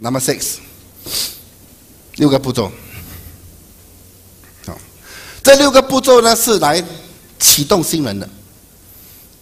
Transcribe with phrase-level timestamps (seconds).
[0.00, 0.58] Number six，
[2.16, 2.70] 六个步骤。
[4.64, 4.78] 好，
[5.42, 6.82] 这六个步骤呢是来
[7.40, 8.28] 启动新人的，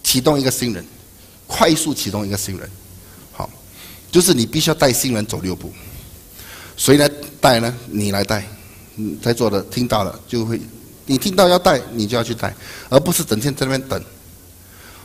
[0.03, 0.83] 启动一个新人，
[1.45, 2.67] 快速启动一个新人。
[3.31, 3.47] 好，
[4.11, 5.71] 就是你必须要带新人走六步。
[6.75, 7.07] 谁来
[7.39, 7.71] 带呢？
[7.87, 8.43] 你来带。
[8.95, 10.59] 嗯，在座的听到了就会，
[11.05, 12.51] 你听到要带，你就要去带，
[12.89, 14.03] 而不是整天在那边等。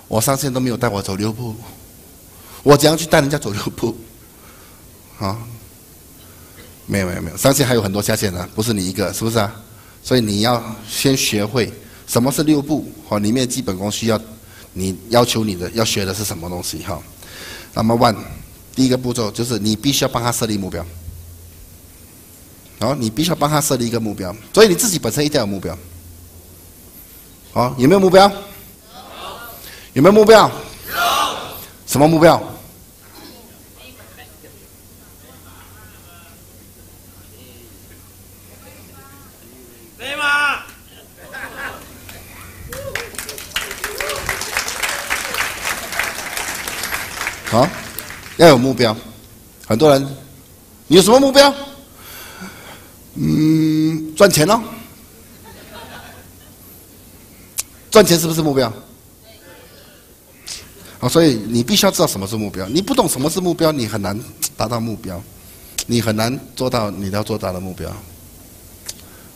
[0.09, 1.55] 我上线都没有带我走六步，
[2.63, 3.95] 我怎样去带人家走六步？
[5.19, 5.39] 啊，
[6.87, 9.55] 没有没有没有，上线还有很多下线的，不是你一个，是不是啊？
[10.03, 11.73] 所以你要先学会
[12.07, 14.21] 什么是六步，和里面基本功需要
[14.73, 17.01] 你要求你的要学的是什么东西哈。
[17.75, 18.17] 那么 one
[18.75, 20.85] 第一个步骤就是你必须要帮他设立目标。
[22.81, 25.79] 哦，你必须要帮他设立一个目标，所以你自己本身一定要有目标。
[27.53, 28.29] 好，有没有目标？
[29.93, 30.49] 有没有目标？
[30.49, 30.95] 有。
[31.87, 32.43] 什么目标？
[47.53, 47.69] 好，
[48.39, 48.97] 要有目标。
[49.67, 50.03] 很多人，
[50.87, 51.55] 你有什么目标？
[53.17, 54.59] 嗯，赚钱喽！
[57.91, 58.73] 赚钱是不是目标？
[60.99, 62.67] 好，所以你必须要知道什么是目标。
[62.69, 64.19] 你不懂什么是目标，你很难
[64.57, 65.23] 达到目标，
[65.87, 67.95] 你很难做到你要做到的目标。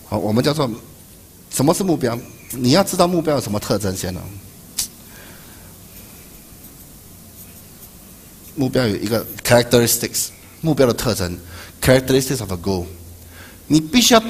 [0.09, 0.67] 好，我们叫做
[1.51, 2.19] 什么是目标？
[2.53, 4.23] 你要知道目标有什么特征先呢？
[8.57, 10.29] 目标有一个 characteristics，
[10.61, 11.39] 目标的特征
[11.81, 12.85] characteristics of a goal。
[13.69, 14.23] 你必须要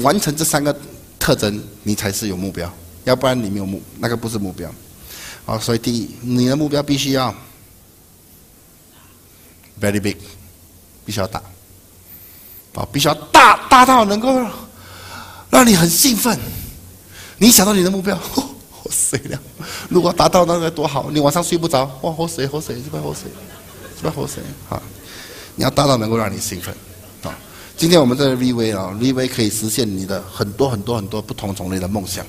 [0.00, 0.74] 完成这三个
[1.18, 2.70] 特征，你才是有目标，
[3.04, 4.70] 要不然你没有目，那个不是目标。
[5.44, 7.34] 好，所以第一，你的目标必须要
[9.80, 10.16] very big，
[11.04, 11.42] 必须要大，
[12.74, 14.46] 好，必须要大大到能够
[15.50, 16.38] 让你很兴奋。
[17.38, 18.18] 你想到你的目标，
[18.82, 19.40] 我死了！
[19.88, 23.30] 如果达到那个多好，你晚上睡不着，哇，喝水喝水，这边喝水，
[24.00, 24.82] 这边喝水，好，
[25.56, 26.74] 你要大到能够让你兴奋
[27.22, 27.36] 啊。
[27.76, 32.24] 今天我们在 VV 啊，VV 可以实现你的很多很多很多不同种类的梦想，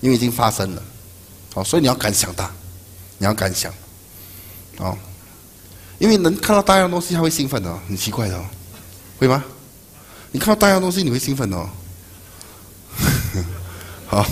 [0.00, 0.82] 因为已经发生了，
[1.52, 2.50] 好，所以你要敢想大，
[3.18, 3.70] 你要敢想，
[4.78, 4.96] 哦，
[5.98, 8.42] 因为能看到大样东西，他会兴奋的，很奇怪的，
[9.18, 9.44] 会吗？
[10.32, 11.68] 你看到大样东西，你会兴奋哦，
[14.08, 14.26] 好，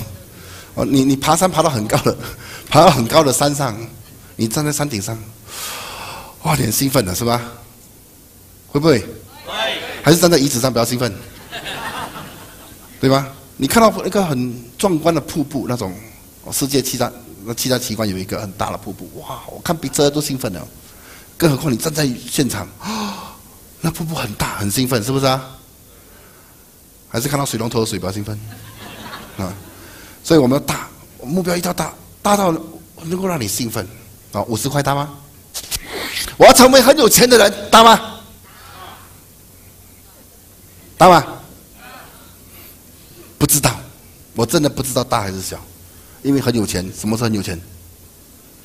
[0.77, 2.17] 哦，你你爬山爬到很高的，
[2.71, 3.77] 爬到很高的山上，
[4.37, 5.19] 你站在山顶上，
[6.43, 7.41] 哇，你很兴奋的是吧？
[8.69, 9.05] 会不会？
[10.03, 11.15] 还是站在椅子上比较兴奋，
[13.01, 13.29] 对吧？
[13.57, 15.95] 你看到一个很壮观的瀑布，那种
[16.51, 17.13] 世界七大
[17.45, 19.43] 那七大奇观有一个很大的瀑布，哇！
[19.47, 20.67] 我看比这都兴奋了，
[21.37, 22.67] 更何况你站在现场，
[23.81, 25.49] 那瀑布很大，很兴奋，是不是啊？
[27.09, 28.37] 还是看到水龙头的水比较兴奋
[29.39, 29.55] 啊？
[30.25, 30.89] 所以我们要大
[31.23, 32.51] 目标，一定要大，大到
[33.05, 33.87] 能够让你兴奋
[34.33, 34.43] 啊！
[34.45, 35.11] 五十块大吗？
[36.37, 38.01] 我要成为很有钱的人，大吗？
[40.97, 41.25] 大吗？
[43.39, 43.75] 不知道，
[44.35, 45.59] 我真的不知道大还是小，
[46.23, 46.83] 因为很有钱。
[46.97, 47.61] 什么时候很有钱？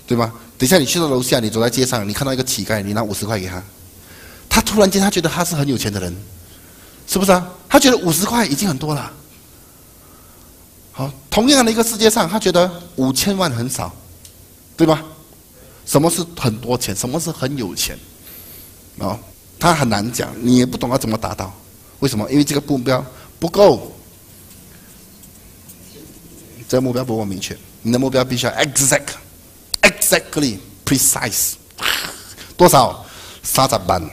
[0.06, 0.32] 对吗？
[0.58, 3.62] 等一下你去到楼下，你走在街上，你看到一个乞丐，你拿五十块给他，
[4.48, 6.16] 他突然间他觉得他是很有钱的人，
[7.08, 7.48] 是不是啊？
[7.68, 9.12] 他觉得五十块已经很多了。
[10.94, 13.94] 好，同样的一个世界上，他觉得五千万很少，
[14.76, 15.04] 对吧？
[15.88, 16.96] 什么是很多钱？
[16.96, 17.98] 什么是很有钱？
[19.00, 19.18] 啊，
[19.58, 21.52] 他很难讲，你也不懂要怎么达到。
[22.00, 22.30] 为什么？
[22.30, 23.04] 因为这个目标
[23.40, 23.92] 不够，
[26.68, 27.58] 这个目标不够明确。
[27.82, 29.08] 你的目标必须要 exact、
[29.82, 31.54] exactly precise。
[32.58, 33.06] 多少？
[33.42, 34.04] 三十万？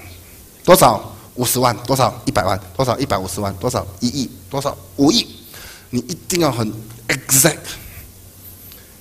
[0.65, 1.13] 多少？
[1.35, 1.77] 五十万？
[1.79, 2.23] 多少？
[2.25, 2.61] 一百万？
[2.77, 2.97] 多少？
[2.99, 3.53] 一百五十万？
[3.57, 3.85] 多少？
[3.99, 4.31] 一亿？
[4.49, 4.77] 多少？
[4.97, 5.27] 五亿？
[5.91, 6.73] 你一定要很
[7.09, 7.59] exact，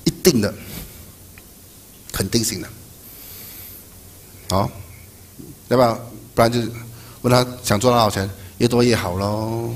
[0.06, 0.54] 一定的，
[2.14, 2.70] 肯定性的。
[4.50, 4.72] 好，
[5.68, 5.94] 要不要？
[6.34, 6.60] 不然就
[7.24, 8.30] 问他想赚多少钱？
[8.60, 9.74] 越多越好喽！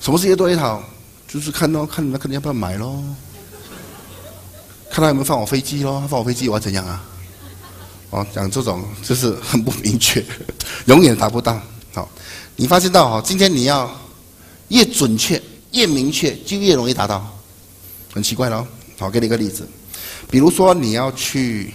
[0.00, 0.82] 什么是越多越好？
[1.28, 3.04] 就是看到看那个人要不要买喽，
[4.90, 7.04] 看他有没有放我飞机喽，放我飞机我要怎样啊？
[8.10, 10.24] 哦，讲这种就是很不明确，
[10.86, 11.60] 永远达不到。
[11.92, 12.08] 好，
[12.56, 13.94] 你发现到哈，今天你要
[14.68, 15.40] 越准确、
[15.72, 17.30] 越明确，就越容易达到。
[18.14, 18.66] 很奇怪喽。
[18.98, 19.68] 好，给你一个例子，
[20.30, 21.72] 比如说你要去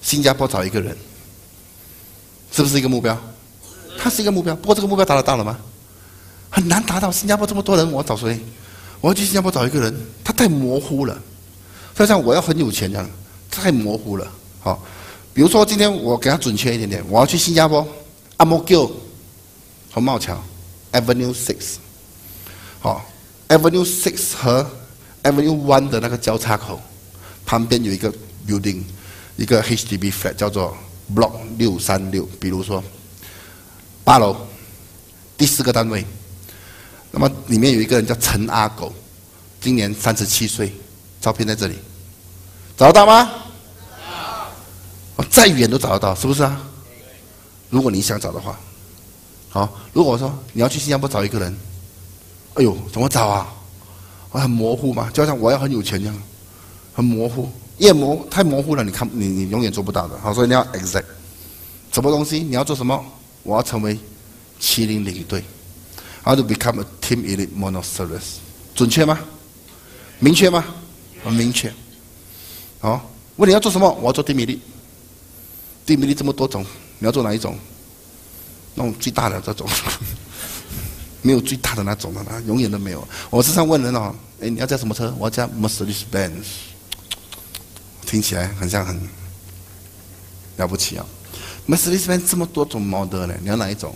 [0.00, 0.96] 新加坡找一个人，
[2.52, 3.16] 是不是一个目标？
[3.98, 5.58] 它是一个目标，不过这个目标达得到了吗？
[6.50, 7.10] 很难达到。
[7.10, 8.38] 新加坡这么多人，我找谁？
[9.00, 11.20] 我要去新加坡找一个人，他太模糊了。
[11.94, 13.10] 就像我要很有钱这样，
[13.50, 14.26] 太模糊了。
[14.60, 14.80] 好，
[15.34, 17.86] 比如说今天我给他准确一点点，我要去新加坡
[18.36, 18.88] 阿摩桥、
[19.90, 20.40] 红帽桥、
[20.92, 21.76] Avenue Six，
[22.78, 23.04] 好
[23.48, 24.64] ，Avenue Six 和
[25.24, 26.80] Avenue One 的那个交叉口
[27.48, 28.12] 旁边有一个
[28.46, 28.82] building，
[29.38, 30.76] 一个 HDB flat 叫做
[31.14, 32.84] Block 六三六，比如说
[34.04, 34.36] 八楼
[35.38, 36.04] 第四个单位，
[37.10, 38.92] 那么里面有一个人叫陈阿狗，
[39.62, 40.70] 今年三十七岁，
[41.22, 41.78] 照片在这里，
[42.76, 43.30] 找得到吗？
[45.16, 46.60] 哦再远都找得到，是不是啊？
[47.70, 48.60] 如果你想找的话，
[49.48, 49.74] 好。
[49.94, 51.56] 如果我说你要去新加坡找一个人，
[52.56, 53.50] 哎呦，怎么找啊？
[54.32, 56.14] 我很模糊嘛，就像我要很有钱一样，
[56.98, 60.18] 很模糊，越模太模糊了，你看你你永远做不到的。
[60.18, 61.04] 好，所以你要 exact，
[61.92, 63.00] 什么东西你要做什么？
[63.44, 63.96] 我要成为
[64.60, 65.44] 麒麟领队
[66.24, 68.38] ，how to become a team elite monoceros？
[68.74, 69.16] 准确吗？
[70.18, 70.64] 明确吗？
[71.22, 71.72] 很明确。
[72.80, 73.88] 好，问你要做什么？
[74.00, 74.58] 我要做 team elite。
[75.86, 76.66] team elite 这么多种，
[76.98, 77.56] 你要做哪一种？
[78.74, 79.68] 那种最大的这种。
[81.22, 83.06] 没有最大的那种的啦，永远都没有。
[83.30, 85.14] 我时常问人哦，哎，你要驾什么车？
[85.16, 86.44] 我要驾 Mercedes Benz，
[88.08, 88.98] 听起来很像很
[90.56, 91.04] 了不起啊。
[91.68, 93.94] Mercedes Benz 这么多种 model 呢，你要哪一种？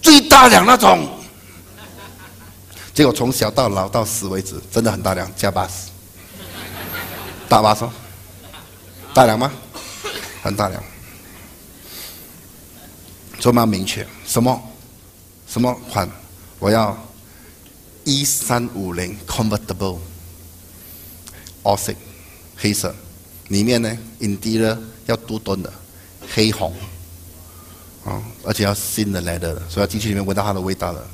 [0.00, 1.06] 最大量那种。
[2.94, 5.90] 结果从小到老到死为止，真的很大量，加八十，
[7.46, 7.92] 大巴说，
[9.12, 9.52] 大量吗？
[10.42, 10.82] 很大量。
[13.38, 14.62] 说嘛明确，什么
[15.46, 16.08] 什么款？
[16.58, 16.96] 我要
[18.04, 19.98] 一三五零 convertible，
[21.64, 21.92] 奥色
[22.56, 22.94] 黑色，
[23.52, 25.70] 里面呢，interior 要多吨的
[26.34, 26.74] 黑红，
[28.02, 31.06] 啊，而且要新的来的，所以要进去里面闻到它的味道了。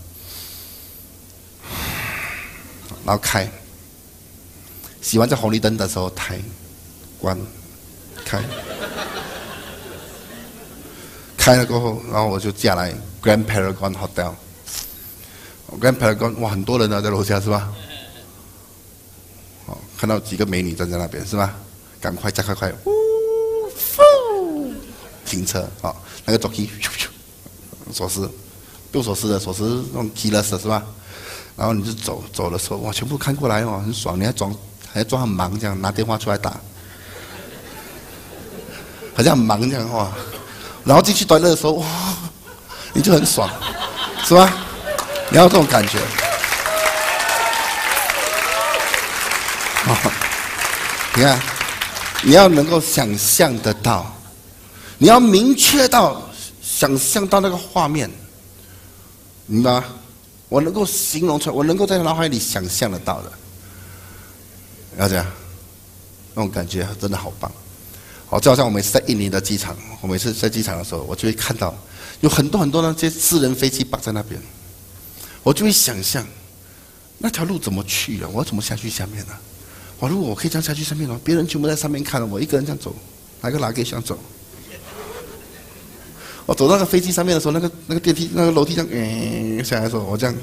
[3.05, 3.51] 然后开，
[5.03, 6.39] 喜欢在红绿灯的时候开，
[7.19, 7.37] 关，
[8.25, 8.41] 开，
[11.37, 14.33] 开了过后，然后我就下来 Grand Paragon Hotel。
[15.81, 17.69] Grand Paragon，哇，很多人呢在楼下是吧？
[19.67, 21.53] 哦，看到几个美女站在那边是吧？
[22.01, 24.73] 赶快加快快，呜，
[25.25, 25.95] 停车啊！
[26.25, 26.71] 那个左机，
[27.93, 28.29] 锁匙，
[28.93, 30.83] 用锁匙的锁匙用 keyless 是吧？
[31.57, 34.55] 然后你就走走的时候，哇，全部看过来哦，很爽，你还装
[34.93, 36.51] 还装很忙这样，拿电话出来打，
[39.17, 40.13] 好像很忙这样哇。
[40.85, 41.87] 然后进去端乐的时候，哇，
[42.93, 43.51] 你就很爽，
[44.25, 44.53] 是吧？
[45.31, 45.99] 你要这种感觉，
[51.15, 51.41] 你看，
[52.25, 54.13] 你要能够想象得到，
[54.99, 56.23] 你要明确到
[56.63, 58.11] 想象到那个画面，
[59.47, 59.83] 明白？
[60.49, 63.33] 我能够形容出来，我能够在脑海里想象得到的，
[64.99, 65.27] 要这样，
[66.35, 67.51] 那种感觉真的好棒。
[68.27, 71.75] 好，就好像我每次在印尼的机场，我每次在机场的时候，我就会看到
[72.21, 74.41] 有很多很多那些私人飞机绑在那边。
[75.43, 76.27] 我就会想象，
[77.19, 78.29] 那条路怎么去啊？
[78.33, 79.33] 我要怎么下去下面呢？
[79.99, 82.95] 我如果我可以这样下去上面的话，别人全部在上面看了，我一个人这样走，
[83.41, 84.19] 哪个哪个想走？
[86.47, 90.35] 我走到那个飞机上面的时候，那个那个电梯那个楼梯这样嗯下来的时候，我这样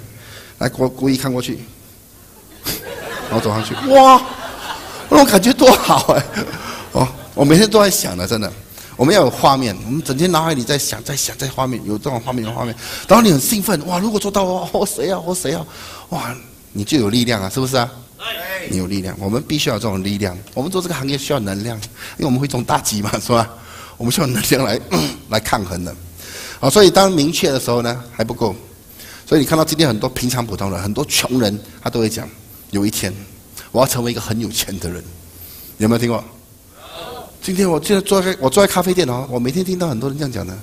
[0.59, 1.59] 来故故意看过去，
[3.29, 4.21] 然后走上去，哇，
[5.09, 6.23] 那种感觉多好哎！
[6.91, 8.51] 哦，我每天都在想的，真的。
[8.97, 12.73] 我们要有画面，我们整天脑海里在想，在想，在画面有这种画面的画面，
[13.07, 13.99] 然后你很兴奋，哇！
[13.99, 15.19] 如果做到哦，我谁啊？
[15.19, 15.65] 我谁啊？
[16.09, 16.35] 哇！
[16.71, 17.91] 你就有力量啊，是不是啊？
[18.69, 20.37] 你有力量，我们必须要这种力量。
[20.53, 21.77] 我们做这个行业需要能量，
[22.17, 23.49] 因为我们会中大吉嘛，是吧？
[23.97, 24.79] 我们需要能量来
[25.29, 25.95] 来抗衡的。
[26.59, 28.55] 好，所以当明确的时候呢，还不够。
[29.25, 32.27] 所以你看到今天很多平常普通人，很多穷人，他都会讲：
[32.71, 33.13] 有一天
[33.71, 35.03] 我要成为一个很有钱的人。
[35.77, 36.23] 有没有听过？
[37.41, 40.57] 今天我现在坐在我坐在咖啡店哦，我每天听到很多人这样讲的。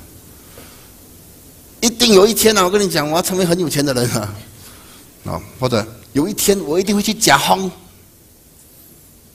[1.81, 4.35] 一定有一天呢，我跟你讲，我要成为很有钱的人啊！
[5.25, 7.71] 啊，或者有一天我一定会去假轰。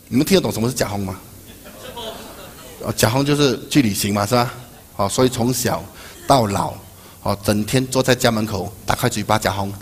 [0.08, 1.20] 你们听得懂什么是假轰吗？
[2.86, 4.54] 啊，假轰就是去旅行嘛，是吧？
[4.96, 5.84] 好，所以从小
[6.26, 6.74] 到老，
[7.24, 9.74] 哦，整天坐在家门口，打开嘴巴假轰。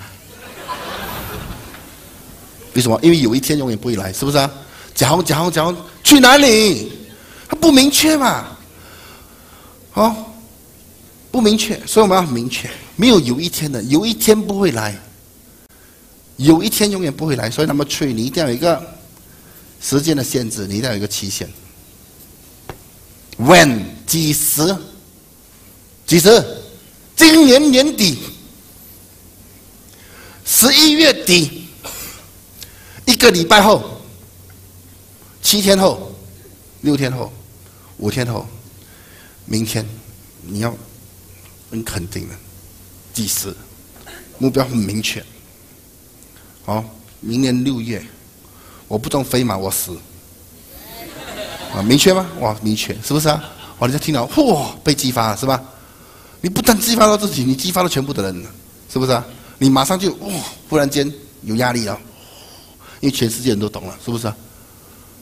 [2.73, 2.99] 为什么？
[3.01, 4.49] 因为有一天永远不会来，是不是啊？
[4.93, 6.91] 假轰假轰假轰，去哪里？
[7.47, 8.47] 它不明确嘛？
[9.93, 10.15] 哦，
[11.31, 12.69] 不明确，所以我们要明确。
[12.95, 14.97] 没有有一天的，有一天不会来，
[16.37, 17.49] 有一天永远不会来。
[17.49, 18.81] 所以那么催你一定要有一个
[19.81, 21.49] 时间的限制，你一定要有一个期限。
[23.37, 24.75] When 几时？
[26.05, 26.43] 几时？
[27.15, 28.17] 今年年底，
[30.45, 31.67] 十一月底，
[33.05, 34.01] 一个礼拜后，
[35.41, 36.11] 七天后。
[36.81, 37.33] 六天后，
[37.97, 38.47] 五天后，
[39.45, 39.83] 明天，
[40.43, 40.77] 你要
[41.71, 42.35] 很肯定的。
[43.11, 43.55] 几时？
[44.37, 45.25] 目标很明确。
[46.65, 46.83] 好，
[47.19, 48.03] 明年六月，
[48.87, 49.95] 我不中飞马我死。
[51.75, 52.25] 啊，明确吗？
[52.39, 53.43] 哇，明确，是不是啊？
[53.77, 55.61] 哇，人家听到，嚯，被激发了，是吧？
[56.41, 58.43] 你不但激发到自己，你激发了全部的人，
[58.91, 59.23] 是不是啊？
[59.59, 60.29] 你马上就哇，
[60.67, 61.11] 忽然间
[61.43, 61.99] 有压力了，
[62.99, 64.35] 因为全世界人都懂了，是不是啊？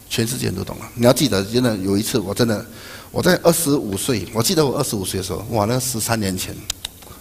[0.10, 0.86] 全世界人都懂了。
[0.96, 2.66] 你要记得，真的有一次，我真的
[3.12, 6.56] 我在二十五岁，我记得我二十五岁的时候，哇，那十三年前，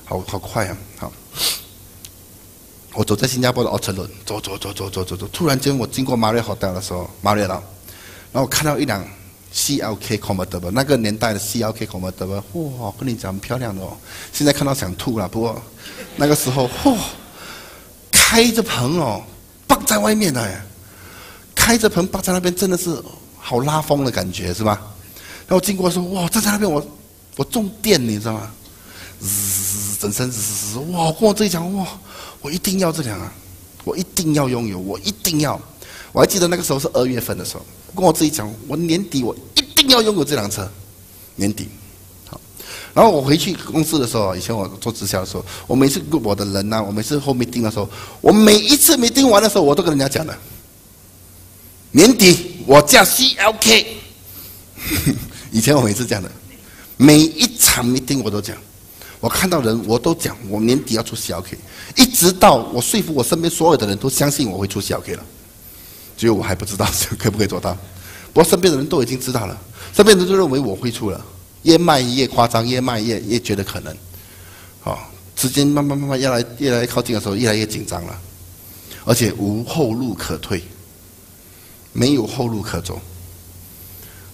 [0.04, 0.76] 好好快啊！
[0.98, 1.12] 好，
[2.94, 7.54] 我走在新加坡的奥城轮，走走走走走走走，突然间我经过马瑞豪店的时候，马瑞岛，
[8.32, 9.02] 然后我看到一辆
[9.54, 12.42] CLK convertible，那个年代的 CLK convertible，
[12.78, 13.96] 哇，跟你讲很漂亮的哦。
[14.32, 15.60] 现在看到想吐了，不过
[16.16, 16.96] 那个时候，嚯，
[18.10, 19.22] 开着棚哦，
[19.66, 20.62] 放在外面的。
[21.54, 23.00] 开着棚，趴在那边，真的是
[23.38, 24.80] 好拉风的感觉，是吧？
[25.46, 26.84] 然后经过说，哇，站在那边，我
[27.36, 28.50] 我中电，你知道吗？
[29.20, 29.28] 滋，
[30.02, 31.12] 整身滋滋滋，哇！
[31.12, 31.86] 跟我自己讲，哇，
[32.40, 33.32] 我一定要这辆啊，
[33.84, 35.60] 我一定要拥有，我一定要。
[36.10, 40.68] 我还记得那个时候是二月份的时候，跟我自己讲，我年底我一定要拥有这辆车，
[41.36, 41.68] 年底。
[42.28, 42.40] 好，
[42.92, 47.88] 然后我回去公司的时候，以前我做直销的时候，我每次跟我的人呐，我每次后面订的时候，
[48.20, 50.36] 我每一次没订完的时候，我都跟人家讲的。
[51.92, 53.86] 年底我驾 CLK，
[55.52, 56.28] 以前我每次讲的，
[56.96, 58.56] 每一场没订我都讲，
[59.22, 61.54] 我看到人我都讲，我年底要出 CLK，
[61.96, 65.22] 一直到我说服我身边所有的人都相信我会出 CLK 了，
[66.16, 66.84] 只有我还不知道
[67.16, 67.72] 可不可以做到，
[68.32, 69.56] 不过身边的人都已经知道了，
[69.94, 71.24] 身边的人都认为我会出了，
[71.62, 73.96] 越卖越夸张，越卖越越觉得可能，
[74.80, 78.18] 好，时间慢慢慢慢越来越来越靠近的时候，越来越紧张了，
[79.04, 80.60] 而且无后路可退。
[81.94, 82.98] 没有后路可走，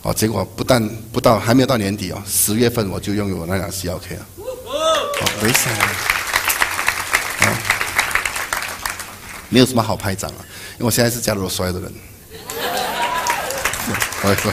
[0.02, 4.26] 哦，结果不但不到还没有到年底哦，十月份我就拥有那辆 CLK 了，
[5.42, 5.68] 没事，
[7.40, 7.58] 啊，
[9.48, 10.40] 没有什么好拍掌啊，
[10.75, 11.92] 因为我现在是加入了所有的人，
[14.22, 14.52] 我说，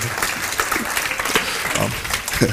[1.75, 1.87] 好，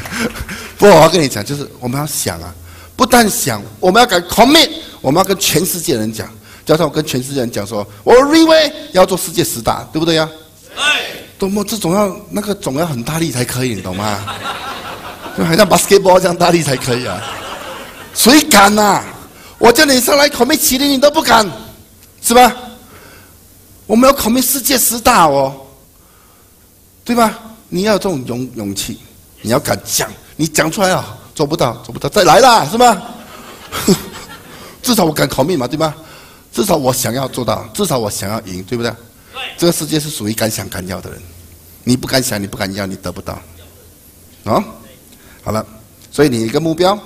[0.78, 2.52] 不过我要跟你讲，就是我们要想啊，
[2.97, 6.28] 不但想，我们要敢 commit，我们要跟全世界人讲，
[6.64, 10.28] 加上我跟全世界人讲说，我认为要做世界十大，对不对呀？
[11.38, 14.21] 多么这总要那个总要很大力才可以，你懂吗？
[15.37, 17.21] 就好像 basketball 这样大力才可以啊！
[18.14, 19.02] 谁敢呐？
[19.59, 21.49] 我叫你上来考 o 麒麟，你都不敢，
[22.21, 22.52] 是吧？
[23.87, 25.54] 我们要考 o 世界十大哦，
[27.04, 27.38] 对吧？
[27.69, 28.99] 你要有这种勇勇气，
[29.40, 33.00] 你要敢讲，你讲出来啊，做不到，做不到，再来啦，是吧？
[34.83, 35.95] 至少我敢考 o 嘛，对吧？
[36.52, 38.92] 至少我想要做到，至少我想要赢，对不对？
[39.57, 41.23] 这个世界是属于敢想敢要的人，
[41.85, 43.40] 你不敢想，你不敢要，你得不到。
[44.45, 44.62] 啊，
[45.42, 45.64] 好了，
[46.11, 46.99] 所以你一个目标，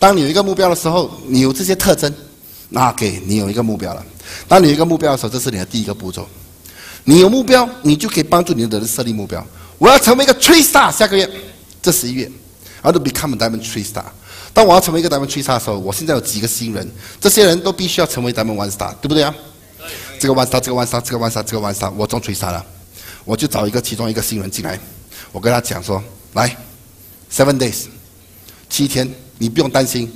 [0.00, 2.12] 当你有一个目标的时候，你有这些特征，
[2.70, 4.04] 那给你有一个目标了。
[4.48, 6.26] 当你有一个目标的时候，这是你的第一个步骤。
[7.04, 9.46] 你有目标，你就可以帮助你的人设立目标。
[9.78, 11.28] 我要成为一个 tree star，下个月，
[11.82, 12.30] 这十一月
[12.80, 14.04] ，I want to become a diamond tree star。
[14.52, 16.90] 当我要成为一个 diamond tree star 的时候，我现在有几个新人，
[17.20, 19.34] 这些人都必须要成为 diamond one star，对不对啊？
[20.18, 22.64] 这个万杀，这个万杀，这个万杀，这个万杀，我中锤杀了，
[23.24, 24.78] 我就找一个其中一个新人进来，
[25.32, 26.02] 我跟他讲说：
[26.34, 26.54] 来
[27.32, 27.84] ，seven days，
[28.68, 30.06] 七天，你不用担心，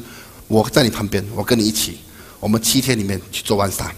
[0.49, 1.97] 我在你旁边，我跟你一起，
[2.39, 3.91] 我们七天里面去做万杀。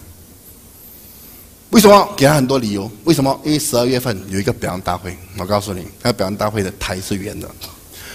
[1.70, 2.14] 为什么？
[2.16, 2.88] 给他很多理由。
[3.02, 3.38] 为什么？
[3.44, 7.50] 因为十二月份有一个表扬大会，我告诉你，那表扬大会的台是圆的，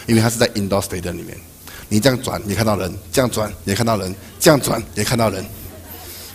[0.08, 1.38] 因为它是在 indoor stadium 里面，
[1.90, 5.46] 你这样转也看到人，这样转也看到人，这样转也看到人。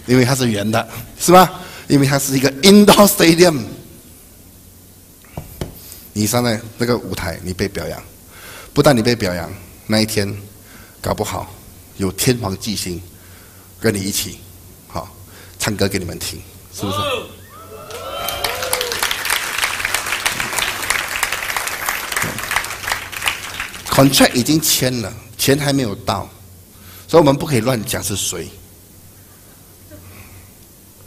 [0.06, 0.86] 因为它是圆的，
[1.18, 1.50] 是吧？
[1.88, 3.60] 因为它是一个 indoor stadium，
[6.12, 8.00] 你上在那个舞台，你被表扬，
[8.74, 9.50] 不但你被表扬，
[9.86, 10.28] 那一天
[11.06, 11.48] 搞不好
[11.98, 13.00] 有天皇巨星
[13.78, 14.40] 跟你一起，
[14.88, 15.08] 好
[15.56, 16.42] 唱歌给你们听，
[16.74, 16.98] 是不是
[23.88, 26.28] ？Contract 已经签了，钱还没有到，
[27.06, 28.48] 所以我们不可以乱讲是谁。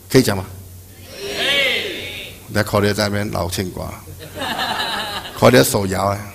[0.09, 0.45] 可以讲吗？
[2.47, 3.93] 那考虑在那边老牵挂，
[5.37, 6.33] 考虑手摇啊，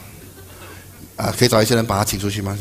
[1.17, 2.59] 啊，可以找一些人把他请出去吗？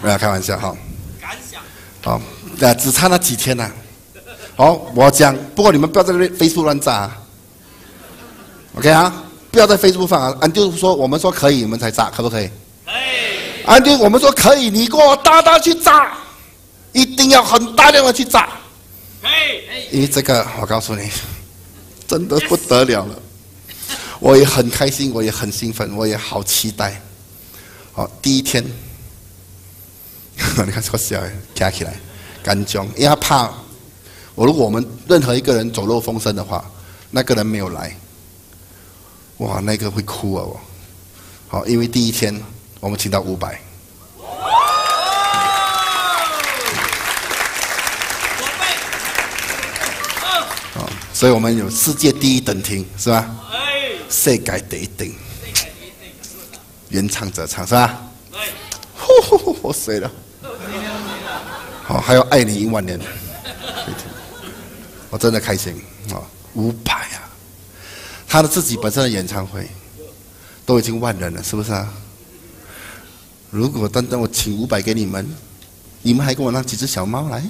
[0.00, 0.74] 不要开玩笑哈。
[1.20, 1.60] 敢想。
[2.02, 2.20] 好，
[2.58, 3.70] 那只差那几天呐。
[4.56, 7.10] 好，我讲，不过你们不要在那边飞速乱炸。
[8.74, 10.36] OK 啊，不要在飞速放啊。
[10.40, 12.48] 俺就是说，我们说可以，你们才炸，可不可以？
[12.84, 13.64] 可以。
[13.64, 16.12] 安丢，我们说可以，你给我大大去炸，
[16.92, 18.48] 一定要很大量的去炸。
[19.90, 21.10] 因为这个，我告诉你，
[22.06, 23.14] 真的不得了了。
[24.20, 27.00] 我也很开心，我也很兴奋，我也好期待。
[27.92, 28.64] 好，第一天
[30.66, 31.22] 你看这个笑，
[31.54, 31.94] 加起来，
[32.42, 33.50] 干将，因为他怕
[34.34, 34.44] 我。
[34.46, 36.64] 如果我们任何一个人走漏风声的话，
[37.10, 37.96] 那个人没有来，
[39.38, 40.44] 哇，那个会哭啊！
[40.44, 40.60] 我，
[41.48, 42.38] 好，因为第一天
[42.80, 43.60] 我们请到五百。
[51.12, 53.28] 所以我们有世界第一等厅，是吧？
[54.08, 55.12] 世界第一等，
[56.88, 58.10] 原唱者唱是吧？
[58.96, 60.10] 呼呼呼，我睡了。
[61.90, 63.00] 好，还要爱你一万年，
[65.10, 65.74] 我真的开心
[66.12, 66.22] 啊！
[66.54, 67.26] 五百啊，
[68.28, 69.68] 他的自己本身的演唱会
[70.64, 71.92] 都已经万人了，是不是啊？
[73.50, 75.28] 如果单单我请五百给你们，
[76.02, 77.42] 你们还给我拿几只小猫来？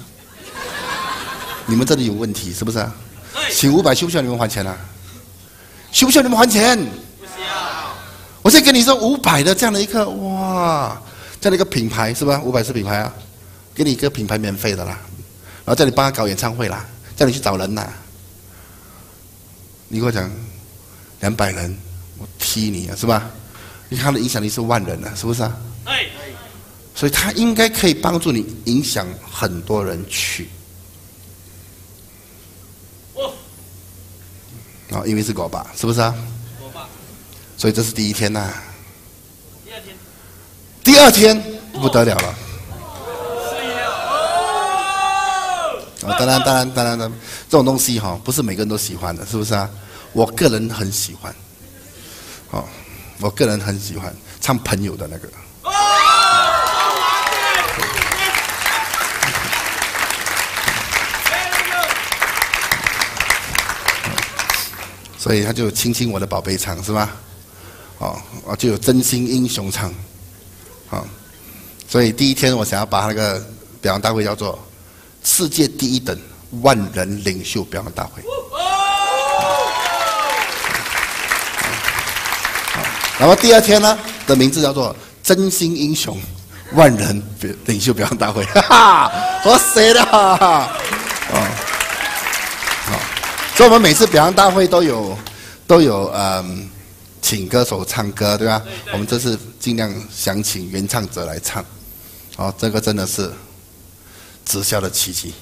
[1.66, 2.96] 你们这里有问题，是不是啊？
[3.52, 4.74] 请五百需不需要你们还钱啊？
[5.92, 6.78] 需不需要你们还钱？
[6.78, 7.92] 不需要。
[8.40, 10.98] 我现在跟你说五百的这样的一个哇，
[11.38, 12.40] 这样的一个品牌是吧？
[12.42, 13.12] 五百是品牌啊，
[13.74, 14.98] 给你一个品牌免费的啦，
[15.64, 16.84] 然后叫你帮他搞演唱会啦，
[17.16, 17.92] 叫你去找人呐。
[19.88, 20.30] 你跟我讲
[21.20, 21.76] 两百人，
[22.18, 23.30] 我踢你啊，是吧？
[23.88, 25.56] 你看他的影响力是万人啊，是不是啊？
[25.84, 26.06] 哎。
[26.92, 30.48] 所以他应该可以帮助你影响很多人去。
[34.90, 36.14] 哦，因为是狗爸，是不是啊？
[36.60, 36.86] 狗爸，
[37.56, 38.52] 所以这是第一天呐。
[39.64, 39.96] 第二天，
[40.84, 42.34] 第二天不得了了。
[46.02, 47.12] 哦，当然，当然，当然，当，
[47.48, 49.68] 这种东西哈，不是每个人都喜欢的，是不是啊？
[50.12, 51.34] 我个人很喜欢。
[52.50, 52.64] 哦，
[53.20, 55.28] 我个人很喜欢唱朋友的那个。
[65.18, 67.10] 所以他就亲亲我的宝贝唱是吧？
[67.98, 69.92] 哦，我就有真心英雄唱，
[70.88, 71.06] 好，
[71.86, 73.38] 所以第一天我想要把那个
[73.82, 74.58] 表扬大会叫做
[75.22, 76.18] 世界第一等
[76.62, 78.22] 万人领袖表扬大会。
[83.18, 86.18] 然后第二天呢的名字叫做真心英雄
[86.72, 87.22] 万人
[87.66, 89.12] 领袖表扬大会， 哈哈，
[89.44, 90.02] 我死了，
[91.32, 91.46] 哦。
[93.56, 95.18] 所以我们每次表扬大会都有
[95.66, 96.66] 都有嗯，
[97.20, 98.62] 请歌手唱歌，对吧？
[98.90, 101.62] 我们这次尽量想请原唱者来唱，
[102.36, 103.30] 哦，这个真的是
[104.50, 105.32] 直销的奇迹。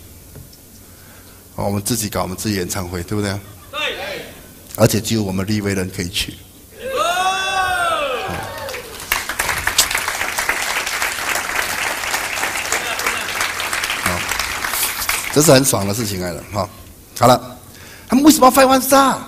[1.55, 3.33] 哦，我们自己搞我们自己演唱会，对不对？
[3.71, 3.81] 对。
[4.77, 6.35] 而且只有我们立威人可以去。
[14.03, 14.21] 好，
[15.33, 16.69] 这是很爽的事情来了，哈。
[17.19, 17.57] 好了。
[18.07, 19.19] 他们为什么要翻万杀？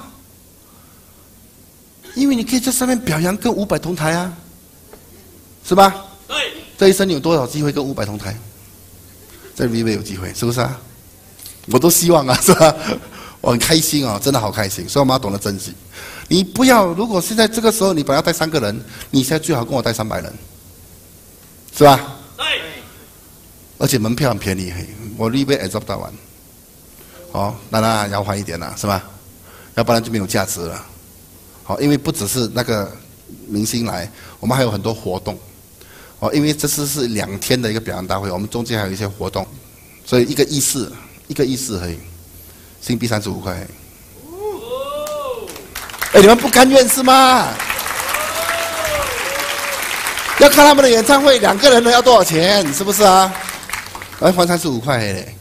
[2.15, 4.31] 因为你可以在上面表扬跟五百同台啊，
[5.67, 5.95] 是吧？
[6.29, 6.53] 对。
[6.77, 8.37] 这一生你有多少机会跟五百同台？
[9.61, 10.81] 在 VV 有机会，是不是啊？
[11.71, 12.75] 我都希望啊， 是吧？
[13.43, 15.75] 我很开心哦，真的好开心，所以我们要懂得珍惜。
[16.29, 20.33] 你不要，如果现在这个时候你本来要带三个人，你现在最好跟我带三百人，
[21.77, 22.01] 是吧？
[22.39, 22.47] 对。
[23.77, 24.73] 而且门票很便宜，
[25.19, 26.13] 我 VV 也做不到完。
[27.33, 29.05] 哦，当然要还一点了，是吧？
[29.75, 30.87] 要不然就没有价值了。
[31.65, 32.91] 好，因为不只是那个
[33.47, 35.39] 明星来，我们还有很多活动。
[36.21, 39.47] 哦，因为这次是两天的一个表扬大会，我们中间还有一些活动，
[40.05, 40.93] 所以一个意思，
[41.29, 41.99] 一个意思而已，
[42.81, 43.53] 新币三十五块。
[46.13, 47.49] 哎，你们不甘愿是吗？
[50.41, 52.71] 要看他们的演唱会，两个人的要多少钱？
[52.73, 53.33] 是不是啊？
[54.21, 55.35] 来还三十五块嘞。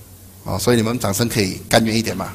[0.45, 2.31] 哦，所以你们掌声可以甘愿一点嘛？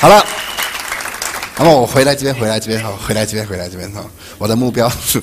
[0.00, 0.26] 好了，
[1.62, 4.04] 那么我回来这边，回来这边哈，回来这边，回来这边哈。
[4.36, 5.22] 我的目标是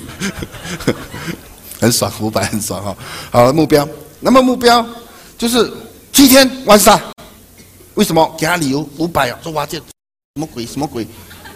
[1.81, 2.95] 很爽，五百很爽哈。
[3.29, 3.85] 好，目标，
[4.21, 4.85] 那么目标
[5.37, 5.69] 就是
[6.13, 6.97] 七天完杀。
[7.95, 8.33] 为什么？
[8.39, 9.83] 给他理由，五百啊，说哇这什
[10.35, 10.65] 么鬼？
[10.65, 11.05] 什么鬼？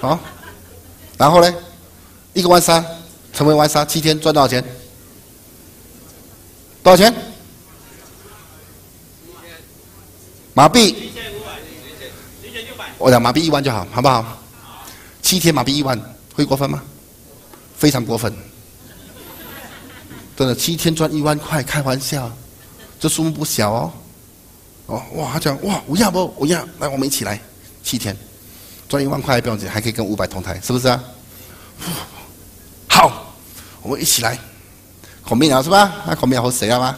[0.01, 0.19] 啊？
[1.17, 1.55] 然后呢，
[2.33, 2.83] 一个万杀，
[3.31, 4.61] 成为万杀，七天赚多少钱？
[6.83, 7.13] 多少钱？
[10.53, 11.09] 马币。
[12.97, 14.42] 我讲马币一万就好，好不好？
[15.33, 15.99] 七天马币一万，
[16.35, 16.79] 会过分吗？
[17.75, 18.31] 非常过分。
[20.37, 22.31] 真的，七天赚一万块，开玩笑，
[22.99, 23.91] 这数目不小哦。
[24.85, 27.41] 哦，哇，他讲哇，我要不，我要，来，我们一起来，
[27.83, 28.15] 七天
[28.87, 31.03] 赚一万块不用紧，还可以跟五百同台，是不是啊？
[32.87, 33.33] 好，
[33.81, 34.37] 我们一起来。
[35.23, 35.95] 孔明鸟是吧？
[36.05, 36.95] 那孔明和谁了吗？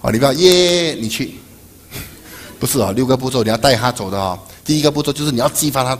[0.00, 1.38] 哦，你不要耶，你去，
[2.58, 4.36] 不是哦，六个步骤你要带他走的哦。
[4.64, 5.96] 第一个步骤就是你要激发他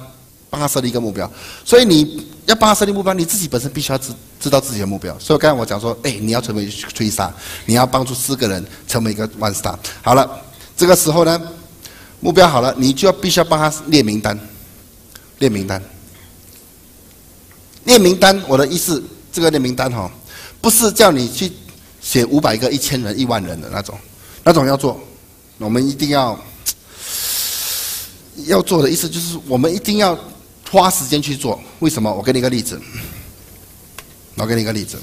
[0.51, 1.31] 帮他设立一个目标。
[1.65, 5.17] 所以你要帮他设立目标，你自己本身必须要知知道自己的目标。
[5.19, 7.33] 所以刚才我讲说，哎，你要成为追杀
[7.67, 9.75] 你要帮助四个人成为一个 one star。
[10.03, 10.29] 好了，
[10.77, 11.41] 这个时候呢，
[12.19, 14.39] 目标好了，你就要必须要帮他列名单，
[15.39, 15.81] 列名单，
[17.85, 18.43] 列名单。
[18.49, 20.11] 我的意思，这个列名单哈，
[20.61, 21.51] 不是叫你去
[22.01, 23.97] 写五百个、一千人、一万人的那种，
[24.43, 25.01] 那种要做，
[25.59, 26.39] 我们一定要。
[28.47, 30.19] 要做的意思就是，我们一定要
[30.71, 31.61] 花时间去做。
[31.81, 32.13] 为什么？
[32.13, 32.81] 我给你一个例子。
[34.37, 35.03] 我给你一个例子。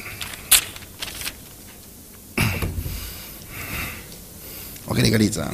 [4.85, 5.53] 我给你一个例子啊。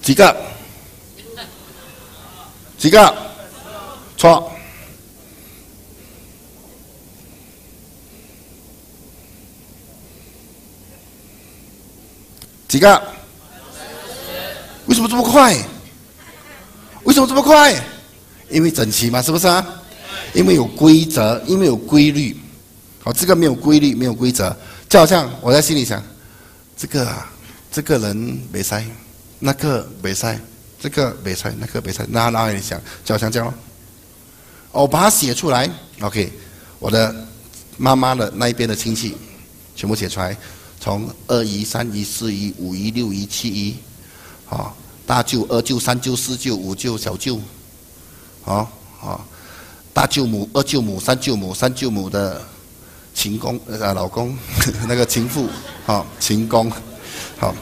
[0.00, 0.36] 几个？
[2.78, 3.14] 几个？
[4.16, 4.52] 错。
[12.72, 13.02] 几个？
[14.86, 15.54] 为什么这么快？
[17.04, 17.78] 为什么这么快？
[18.48, 19.62] 因为整齐嘛，是不是啊？
[20.32, 22.34] 因为有规则，因为有规律。
[23.04, 24.56] 好，这个没有规律，没有规则，
[24.88, 26.02] 就好像我在心里想，
[26.74, 27.30] 这个啊，
[27.70, 28.82] 这个人没塞，
[29.38, 30.40] 那个没塞，
[30.80, 32.80] 这个没塞，那个没塞，那哪里想？
[33.04, 33.52] 就好像这样。
[34.70, 35.68] 我把它写出来
[36.00, 36.32] ，OK，
[36.78, 37.14] 我的
[37.76, 39.14] 妈妈的那一边的亲戚
[39.76, 40.34] 全部写出来。
[40.82, 43.76] 从二姨、三姨、四姨、五姨、六姨、七姨，
[44.50, 44.74] 啊，
[45.06, 47.38] 大舅、二舅、三舅、四舅、五舅、小舅，
[48.44, 48.66] 啊
[49.00, 49.20] 啊，
[49.94, 52.44] 大舅母、二舅母、三舅母、三舅母的
[53.14, 54.36] 情公呃老公，
[54.88, 55.48] 那个情妇，
[55.86, 56.68] 啊情公，
[57.38, 57.54] 好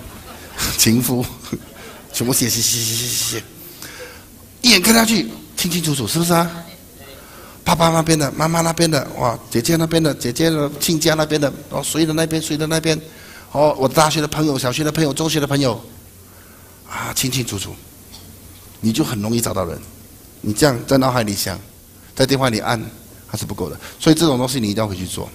[0.78, 1.22] 情夫，
[2.14, 3.06] 全部写写写写写
[3.38, 3.44] 写，
[4.62, 5.28] 一眼看下去
[5.59, 6.50] 清清楚楚，是不是啊？
[7.70, 13.00] 爸爸那边的，妈妈那边的，哇，姐姐那边的，姐姐的亲家那边的，哦，谁的那边，谁的那边，
[13.52, 15.80] 哦，我大学的朋友，小学的朋友，中学的朋友，
[16.88, 17.72] 啊，清清楚楚，
[18.80, 19.78] 你就很容易找到人。
[20.40, 21.56] 你这样在脑海里想，
[22.12, 22.83] 在电话里按，
[23.28, 23.78] 还是不够的。
[24.00, 25.30] 所以这种东西你一定要回去做，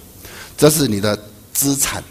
[0.58, 1.18] 这是你的
[1.54, 2.04] 资产，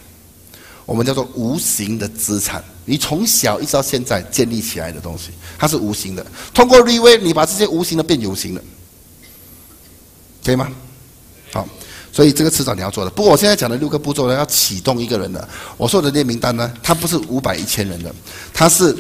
[0.88, 2.64] 我们叫做无形的资产。
[2.84, 6.26] 你从小一直到现在建立起来的东西，它是无形的。
[6.52, 8.64] 通过立威，你把这些无形的变有形的。
[10.46, 10.72] 可以吗？
[11.52, 11.68] 好，
[12.12, 13.10] 所以这个迟早你要做的。
[13.10, 15.50] 不过我现在讲的六个步骤呢，要启动一个人的。
[15.76, 18.14] 我说的列名单呢，它不是五百一千人的，
[18.54, 18.96] 它是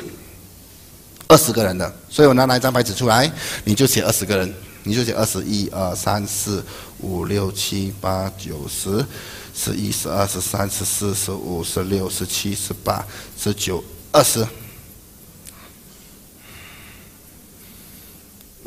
[1.27, 1.95] 二十个人的。
[2.09, 3.31] 所以我拿拿一张白纸出来，
[3.63, 6.65] 你就写二十个人，你就写二十一二三四
[6.99, 9.05] 五六七八九十，
[9.53, 13.05] 十一十二十三十四十五十六十七十八
[13.37, 14.47] 十九二十。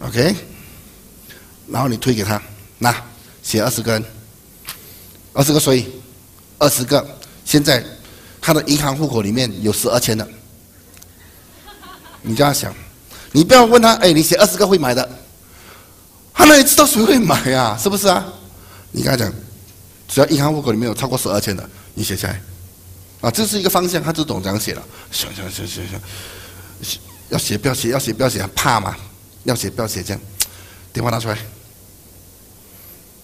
[0.01, 0.37] OK，
[1.67, 2.41] 然后你推给他。
[2.79, 2.95] 那
[3.43, 4.05] 写二十个人，
[5.33, 5.87] 二十个所以？
[6.59, 7.05] 二十个。
[7.45, 7.83] 现在
[8.41, 10.29] 他的银行户口里面有十二千的，
[12.21, 12.75] 你这样想，
[13.33, 15.09] 你不要问他，哎，你写二十个会买的，
[16.35, 17.75] 他哪里知道谁会买呀？
[17.81, 18.27] 是不是啊？
[18.93, 19.33] 你跟他讲，
[20.07, 22.41] 只要银行户口里面有超过十二千的，你写下来。
[23.23, 24.83] 啊，这是一个方向，他就懂这样写了。
[25.11, 25.85] 行行行行
[26.83, 28.95] 行，要写不要写，要写不要写，怕嘛？
[29.45, 30.21] 要写不要写，这样，
[30.93, 31.39] 电话拿出来。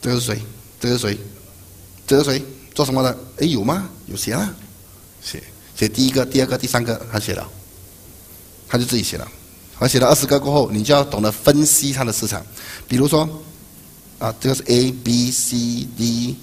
[0.05, 0.39] 这个是谁？
[0.79, 1.19] 这个是谁？
[2.07, 2.45] 这个谁？
[2.75, 3.19] 做什么的？
[3.39, 3.89] 哎，有吗？
[4.07, 4.55] 有写啊，
[5.23, 5.43] 写
[5.75, 7.49] 写第一个、第二个、第三个，他写了，
[8.69, 9.27] 他就自己写了。
[9.79, 12.45] 他写了二十个过后，你就要懂得分析他的市场。
[12.87, 13.27] 比如说，
[14.19, 16.37] 啊，这个是 A、B、C、D，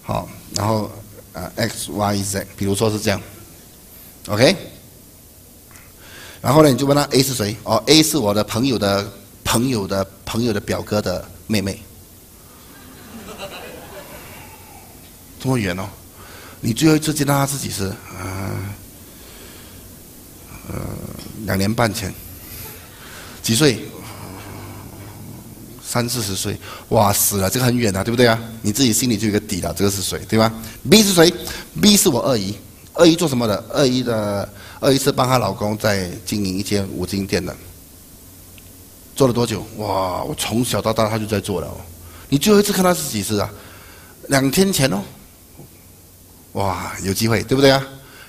[0.00, 0.90] 好，然后
[1.34, 3.20] 啊 X、Y、Z，比如说是这样
[4.28, 4.56] ，OK。
[6.40, 7.54] 然后呢，你就问他 A 是谁？
[7.64, 9.12] 哦，A 是我的朋友的
[9.44, 11.78] 朋友的朋友的表哥的妹妹。
[15.44, 15.86] 这么远哦！
[16.62, 18.48] 你最后一次见到他自己是啊，
[20.68, 20.74] 呃，
[21.44, 22.10] 两年半前，
[23.42, 23.84] 几岁？
[25.86, 28.40] 三四十岁，哇，死了，这个很远啊，对不对啊？
[28.62, 30.50] 你自己心里就有个底了，这个是谁，对吧
[30.90, 31.30] ？B 是谁
[31.78, 32.56] ？B 是我二姨，
[32.94, 33.62] 二姨做什么的？
[33.68, 34.48] 二姨的
[34.80, 37.54] 二姨是帮她老公在经营一间五金店的，
[39.14, 39.62] 做了多久？
[39.76, 41.76] 哇，我从小到大他就在做了哦。
[42.30, 43.50] 你最后一次看他是几时啊？
[44.28, 45.02] 两天前哦。
[46.54, 47.84] 哇，有机会，对不对啊？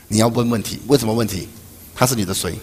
[0.07, 1.47] 你要问问题，问什么问题？
[1.95, 2.53] 他是你的谁？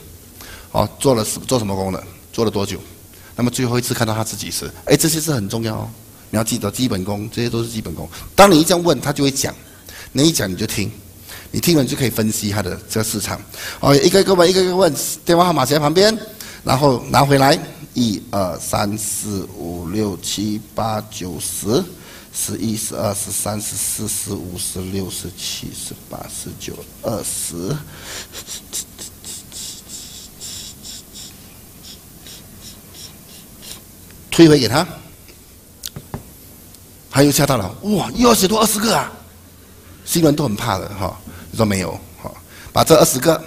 [0.72, 2.02] 哦，做了什做什么工的？
[2.32, 2.80] 做了多久？
[3.36, 5.90] 那么最后一次看到他自己时，哎，这些是很重要哦。
[6.30, 8.08] 你要记得基本功，这些都是基本功。
[8.34, 9.54] 当你一这样问，他就会讲。
[10.10, 10.90] 你一讲你就听，
[11.50, 13.40] 你听了你就可以分析他的这个市场。
[13.80, 14.92] 哦，一个一个问，一个一个问，
[15.24, 16.16] 电话号码写在旁边，
[16.64, 17.58] 然后拿回来，
[17.94, 21.82] 一二三四五六七八九十。
[22.34, 27.76] 十一、十二、十三、十四、十五、十六、十七、十八、十九、二十，
[34.30, 34.86] 退回给他。
[37.10, 39.12] 他又吓到了，哇，又要写多二十个啊！
[40.06, 41.14] 新人都很怕的哈。
[41.50, 42.00] 你说没有？
[42.22, 42.34] 好，
[42.72, 43.44] 把这二十个，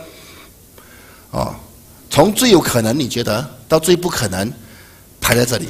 [1.32, 1.56] 哦，
[2.12, 4.54] 从最有可能你觉得到最不可能
[5.20, 5.68] 排在这里，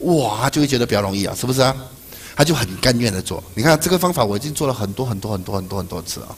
[0.00, 1.74] 哇，就会觉得比较容易啊，是不是啊？
[2.34, 3.42] 他就很甘愿的做。
[3.54, 6.36] 你看这个方法，我已经做了很多很多很多很多很多次啊，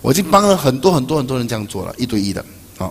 [0.00, 2.44] 我已经帮了很多很多很多人这样做了，一对一的
[2.78, 2.90] 啊，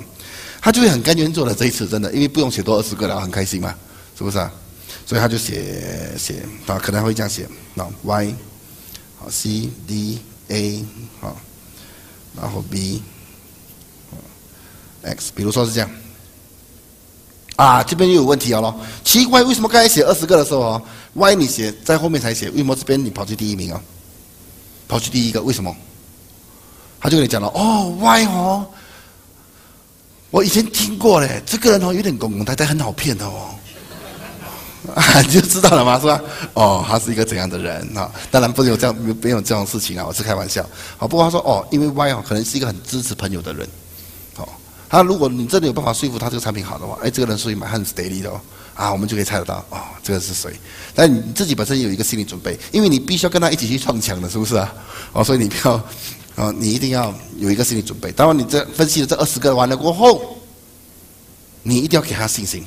[0.62, 3.74] 他就会很甘愿做了这一次，真的，因为不用写多二十个了，很开心嘛，
[4.18, 4.52] 是不是啊？
[5.06, 8.36] 所以他就写写啊，可能会这样写，那 Y
[9.18, 10.20] 好 C D
[10.50, 10.86] A
[11.22, 11.36] 好，
[12.36, 13.02] 然后 B
[15.04, 15.90] X，比如说是这样
[17.58, 18.74] 啊，这边又有问题了咯。
[19.04, 20.82] 奇怪，为什么刚才写二十个的时候哦
[21.16, 23.82] ，Y 你写在后面才写，为什么这边你跑去第一名啊？
[24.88, 25.76] 跑去第一个，为什么？
[27.00, 28.66] 他就跟你讲了，哦，Y 哦，
[30.30, 33.50] 我以前听过嘞，这个人哦有点拱拱呆呆，很好骗的哦。
[34.96, 36.22] 啊， 你就知道了嘛，是吧？
[36.54, 38.10] 哦，他是一个怎样的人啊？
[38.32, 40.66] 当然不能有这样，没没有这种事情啊，我是开玩笑。
[40.96, 43.68] 好，不过他说哦，因为 Y 哦，可能是一个很支持朋友的人。
[44.90, 48.40] 他如果你真的有办法说服他这个产品好的话，哎，这个人属于买很 steady 的哦，
[48.74, 50.54] 啊，我们就可以猜得到哦，这个是谁？
[50.96, 54.74] 但你自己本身有一个心理准备，因为你必须要跟他一起去撞墙的，是不是啊？
[55.12, 55.84] 哦，所以你不要，
[56.36, 58.12] 哦，你一定要有一个心理准备。
[58.12, 60.38] 当然，你这分析了这二十个完了过后，
[61.64, 62.64] 你一定要给他信心。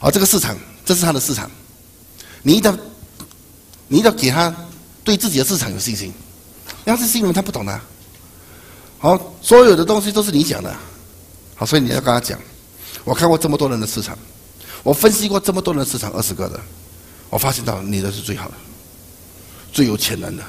[0.00, 1.50] 哦，这个市场，这是他的市场，
[2.42, 2.78] 你一定要，
[3.88, 4.54] 你一定要给他
[5.04, 6.12] 对自己的市场有信心。
[6.84, 7.80] 要是新人他不懂的，
[8.98, 10.74] 好，所有的东西都是你讲的，
[11.54, 12.38] 好，所以你要跟他讲。
[13.04, 14.18] 我看过这么多人的市场，
[14.82, 16.58] 我分析过这么多人市场二十个的，
[17.30, 18.54] 我发现到你的是最好的，
[19.72, 20.42] 最有潜能的。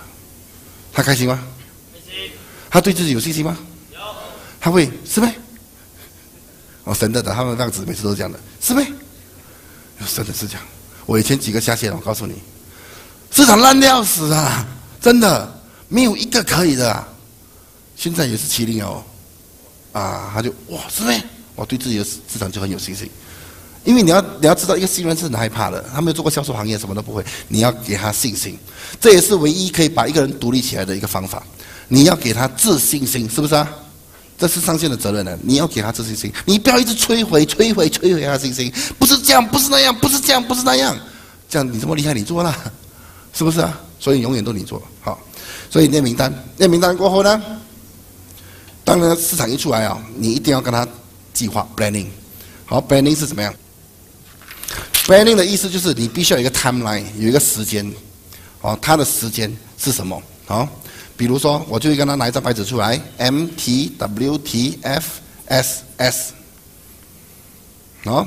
[0.92, 1.40] 他开心吗？
[1.94, 2.32] 开心。
[2.70, 3.56] 他对自己有信心吗？
[3.92, 4.00] 有。
[4.60, 5.36] 他会是呗？
[6.86, 8.88] 哦，神的的，他们那样子每次都是这样的，是呗？
[10.16, 10.64] 真的是这样，
[11.06, 12.34] 我以前几个下线，我告诉你，
[13.30, 14.66] 市场烂的要死啊！
[15.02, 17.08] 真的没有一个可以的。
[17.98, 19.04] 现在也是麒麟哦，
[19.92, 21.22] 啊，他就哇，是呗？
[21.56, 23.10] 我对自己的市场就很有信心，
[23.84, 27.26] 因为你要你要知道，一个新人是很害怕的，他没有做过销售行业，什么都不会。
[27.48, 28.56] 你要给他信心，
[29.02, 31.42] 这也是唯一可以把一个人独立起来的一个方法。
[31.88, 33.68] 你要给他自信心，是不是啊？
[34.38, 38.72] 这是上线的责任呢，你要给他自信心，你不要一直摧毁、摧毁、摧毁他的信心。
[39.00, 40.96] 不是这样，不是那样，不是这样，不是那样。
[41.50, 42.56] 这样你这么厉害，你做了，
[43.34, 43.80] 是不是啊？
[44.00, 45.20] 所以永远都你做好。
[45.72, 47.42] 所以念名单，念名单过后呢，
[48.88, 50.88] 当然市场一出来啊，你一定要跟他
[51.34, 52.08] 计划 planning。
[52.64, 53.54] 好，planning 是怎么样
[55.04, 57.86] ？planning 的意思就是你必须要有一个 timeline，有一个时间。
[58.62, 60.24] 哦，他的时间是什么？
[60.46, 60.66] 好。
[61.18, 66.34] 比如说，我就会跟他拿一张白纸出来，M T W T F S S，
[68.06, 68.26] 哦，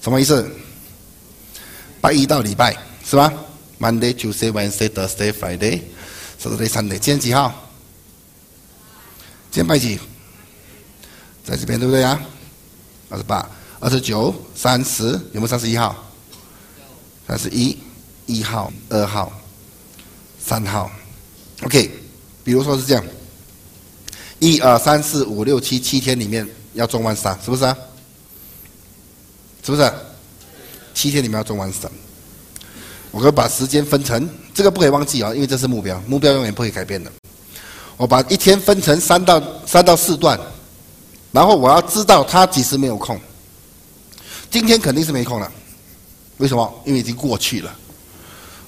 [0.00, 0.50] 什么意思？
[2.00, 2.74] 拜一到礼拜
[3.04, 3.30] 是吧
[3.78, 5.82] ？Monday, Tuesday, Wednesday, Thursday, Friday,
[6.42, 6.98] Saturday, Sunday。
[6.98, 7.69] 今天几号？
[9.50, 9.98] 今天拜几？
[11.44, 12.20] 在这边对不对啊？
[13.08, 13.44] 二十八、
[13.80, 15.96] 二十九、三十，有没有三十一号？
[17.26, 17.76] 三十一，
[18.26, 19.32] 一号、二号。
[20.38, 20.90] 三号
[21.64, 21.90] ，OK，
[22.42, 23.04] 比如说是这样，
[24.38, 27.76] 一二三四五六七七天里面要中完三，是不是啊？
[29.62, 29.92] 是不是？
[30.94, 31.90] 七天里面要中完三，
[33.10, 37.12] 我可以把时间分成，这个不可以忘记啊，因为这是目标，目标永远不会改变的。
[38.00, 40.40] 我把一天分成三到三到四段，
[41.32, 43.20] 然后我要知道他几时没有空。
[44.50, 45.52] 今天肯定是没空了，
[46.38, 46.82] 为什么？
[46.86, 47.70] 因为已经过去了。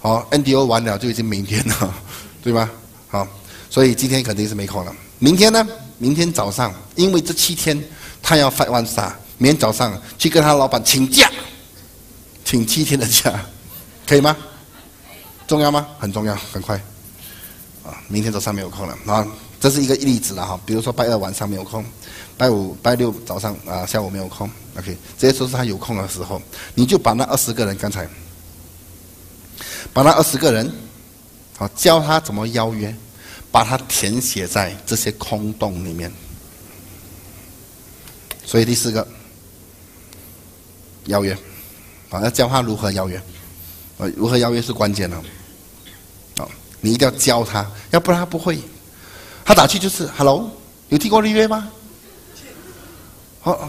[0.03, 1.95] 好，NDO 完了就已经明天了，
[2.42, 2.71] 对吗？
[3.09, 3.27] 好，
[3.71, 4.95] 所以今天肯定是没空了。
[5.18, 5.66] 明天呢？
[5.97, 7.83] 明天早上，因为这七天
[8.23, 11.31] 他要发完沙，明天早上去跟他老板请假，
[12.45, 13.42] 请七天的假，
[14.07, 14.37] 可以吗？
[15.47, 15.87] 重要吗？
[15.99, 16.79] 很重要，很快。
[17.85, 19.27] 啊，明天早上没有空了啊，
[19.61, 20.61] 这是一个例子了哈。
[20.64, 21.85] 比如说拜二晚上没有空，
[22.37, 26.40] 拜五、拜六早上啊下午没有空，OK，这些都是他有空的时候，
[26.75, 28.09] 你就把那二十个人刚才。
[29.92, 30.73] 把那二十个人，
[31.59, 32.95] 好教他怎么邀约，
[33.51, 36.11] 把它填写在这些空洞里面。
[38.47, 39.07] 所以第四个，
[41.07, 41.37] 邀约，
[42.11, 43.18] 啊要教他如何邀约，
[43.99, 45.21] 啊如何邀约是关键的，
[46.83, 48.59] 你一定要教他，要不然他不会。
[49.45, 50.51] 他打去就是 “hello”，
[50.90, 51.66] 有听过预约吗？
[53.40, 53.68] 好，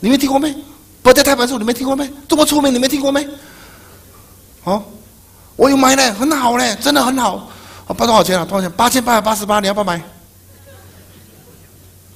[0.00, 0.54] 你没听过没？
[1.02, 2.10] 不在台湾时候你没听过没？
[2.26, 3.28] 这么出名你没听过没？
[4.64, 4.82] 哦，
[5.56, 7.48] 我有买嘞，很好嘞，真的很好。
[7.86, 8.44] 哦，包多少钱啊？
[8.44, 8.70] 多少钱？
[8.76, 10.02] 八千八百八十八，你要不要买？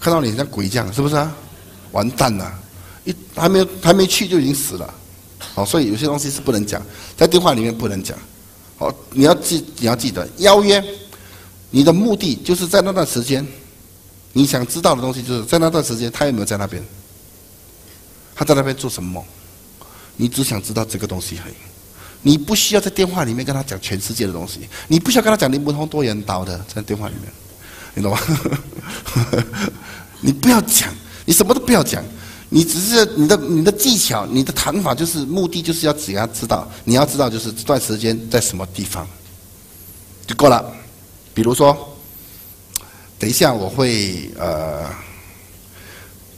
[0.01, 1.31] 看到你像鬼一样，是不是啊？
[1.93, 2.53] 完蛋了，
[3.05, 4.95] 一还没有还没去就已经死了。
[5.55, 6.83] 好，所以有些东西是不能讲，
[7.17, 8.17] 在电话里面不能讲。
[8.79, 10.83] 哦，你要记你要记得邀约，
[11.71, 13.47] 你的目的就是在那段时间，
[14.33, 16.83] 你想知道的东西就是在那段时间他有没有在那边，
[18.35, 19.25] 他在那边做什么？
[20.17, 21.55] 你只想知道这个东西而已。
[22.23, 27.33] 你不需要在电话里面跟他讲全世界的东西，你不需要跟他讲林不通多元岛的，在电话里面，
[27.95, 28.21] 你懂吗？
[30.21, 30.93] 你不要讲，
[31.25, 32.05] 你什么都不要讲，
[32.51, 39.07] 你只是你的你的技巧，你的谈法就是目的就是要只要知道，你要知道就是这段时间在什么地方，
[40.27, 40.65] 就够了。
[41.35, 41.77] 比如说，
[43.19, 44.89] 等一下我会呃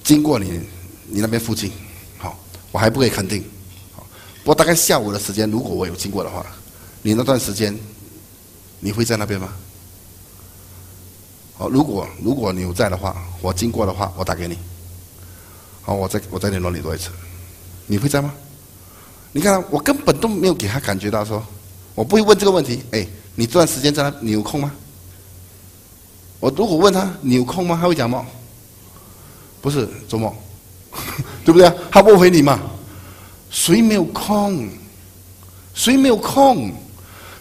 [0.02, 0.60] 经过你
[1.06, 1.70] 你那边附近，
[2.18, 2.36] 好，
[2.72, 3.44] 我还不可以肯定
[3.94, 4.04] 好。
[4.44, 6.44] 我大概下午的时间，如果我有经过的话，
[7.02, 7.78] 你那段时间，
[8.80, 9.52] 你会在那边吗？
[11.54, 14.58] 好，如果如果你有在的话，我经过的话，我打给你。
[15.82, 17.10] 好，我再我再联络你多一次，
[17.86, 18.32] 你会在吗？
[19.32, 21.42] 你看，我根本都没有给他感觉到说，
[21.94, 22.82] 我不会问这个问题。
[22.90, 24.72] 哎，你这段时间在那，你有空吗？
[26.40, 27.78] 我如果问他你有空吗？
[27.80, 28.26] 他会讲吗？
[29.60, 30.34] 不是周末，
[31.44, 31.72] 对不对？
[31.90, 32.58] 他不回你嘛？
[33.50, 34.68] 谁没有空？
[35.74, 36.72] 谁没有空？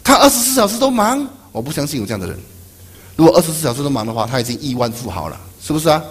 [0.03, 2.37] 他二十四小时都忙，我不相信有这样的人。
[3.15, 6.03] 如果二十四小时都忙的话，他已经亿万富豪了，是不是啊？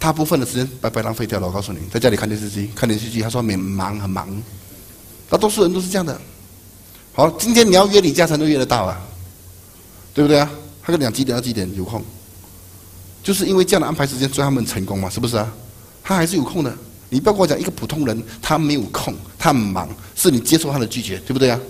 [0.00, 1.46] 大部分的时间白白浪费掉了。
[1.46, 4.42] 我告诉你，在家里看电视机，看电视剧，他说很忙很忙。
[5.28, 6.18] 大多数人都是这样的。
[7.12, 9.00] 好，今天你要约李嘉诚都约得到啊，
[10.14, 10.50] 对不对啊？
[10.82, 12.02] 他跟你讲几点到几点有空，
[13.22, 15.52] 就是因为这样的安排时间，所以他们成功嘛，是不是啊？
[16.02, 16.74] 他还是有空的。
[17.10, 21.60] 你不要跟我讲一个普通人，他没有空，他很忙，是你接受他的拒绝，对不对啊？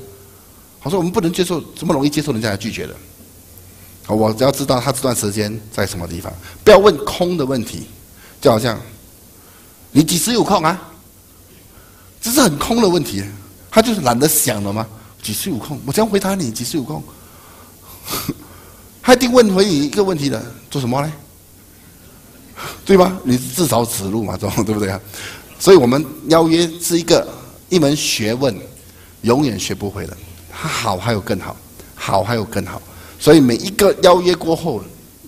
[0.78, 2.94] 好说我们不能接受这么容易接受人家的拒绝的。
[4.06, 7.86] 好，我只要知道他这段时间在什么地方，不要问空的问题，
[8.40, 8.80] 就好像
[9.92, 10.80] 你几时有空啊？
[12.20, 13.24] 这是很空的问题，
[13.70, 14.86] 他就是懒得想了吗？
[15.22, 15.80] 几时有空？
[15.86, 17.02] 我这样回答你几时有空。
[19.02, 21.12] 他一定问回你一个问题的，做什么呢？
[22.84, 23.18] 对吧？
[23.24, 25.00] 你自找死路嘛，这种对不对啊？
[25.58, 27.26] 所以我们邀约是一个
[27.68, 28.54] 一门学问，
[29.22, 30.16] 永远学不会的。
[30.52, 31.56] 它好还有更好，
[31.94, 32.80] 好还有更好。
[33.18, 34.82] 所以每一个邀约过后，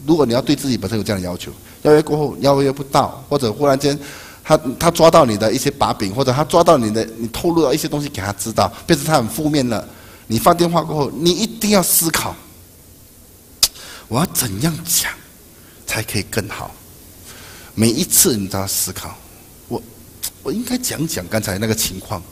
[0.07, 1.51] 如果你要对自己本身有这样的要求，
[1.83, 3.99] 邀约过后邀约不到，或者忽然间
[4.45, 9.87] 他他抓到你的一些把柄，或者他抓到你的你透露了一些东西给他知道，变成他很负面了。
[10.29, 12.35] 你放电话过后，你一定要思考，
[14.09, 15.13] 我要怎样讲
[15.87, 16.71] 才可以更好。
[17.75, 19.15] 每一次你都要思考，
[19.69, 19.83] 我
[20.43, 22.23] 我应该讲讲刚才那个情况，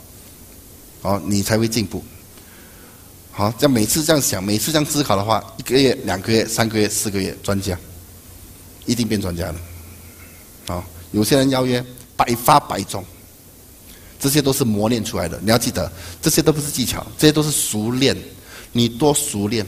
[1.01, 2.03] 好，你才会进步。
[3.31, 7.77] 好，这样每次这样想，每次这样思考的话，一个月、两个月、三个月、四个月，专家
[8.85, 9.55] 一定变专家了。
[10.67, 11.83] 好，有些人邀约
[12.15, 13.03] 百发百中，
[14.19, 15.39] 这些都是磨练出来的。
[15.41, 15.91] 你要记得，
[16.21, 18.15] 这些都不是技巧，这些都是熟练。
[18.71, 19.65] 你多熟练，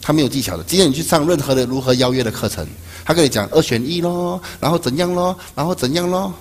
[0.00, 0.62] 他没有技巧的。
[0.64, 2.66] 今天你去上任何的如何邀约的课程。
[3.04, 6.32] 他跟你讲二选一咯，然后怎样咯，然后怎样咯，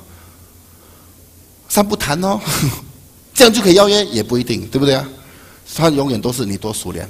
[1.70, 2.42] 三不谈咯，
[3.34, 5.08] 这样就可以邀约也不一定，对不对啊？
[5.76, 7.10] 他永远都是你多熟练。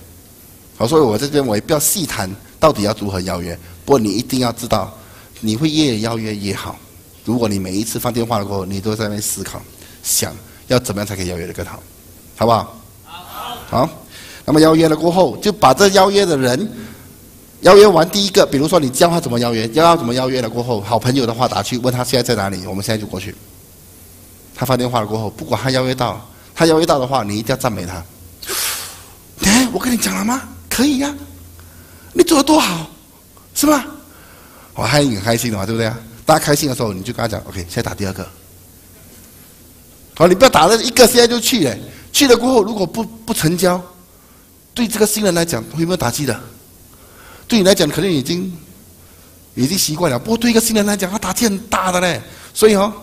[0.77, 4.93] 好，所以我这边我也不要细谈到底要如何邀约，不过你一定要知道，
[5.39, 6.77] 你会越邀约越好。
[7.23, 9.61] 如果你每一次放电话的过后，你都在那边思考，
[10.03, 10.35] 想
[10.67, 11.81] 要怎么样才可以邀约的更好，
[12.35, 12.75] 好不好？
[13.69, 13.89] 好。
[14.43, 16.69] 那么邀约了过后，就把这邀约的人。
[17.61, 23.33] 邀约完第一个，比如说你教他怎么邀约，教他怎么邀约了过后，好朋友的话打去问他现在在哪里，我们现在就过去。
[24.53, 28.03] 他发电话了过后，不管他邀约到，他邀约到的话，你一定要赞美他。
[29.47, 30.41] 哎，我跟你讲了吗？
[30.69, 31.15] 可以呀，
[32.11, 32.85] 你做的多好，
[33.57, 33.83] 是吧？
[34.75, 35.97] 我还很开心的嘛，对不对啊？
[36.23, 38.23] 大家开心的时候，你就跟他讲，OK，现在打第二个。
[40.13, 41.81] 好，你不要打了一个，现在就去嘞。
[42.13, 43.81] 去了过后，如果不不成交，
[44.75, 46.39] 对这个新人来讲，会有没有打击的？
[47.47, 48.55] 对你来讲，肯定已经
[49.55, 50.19] 已经习惯了。
[50.19, 52.21] 不过对一个新人来讲，他打击很大的嘞。
[52.53, 52.93] 所以哦，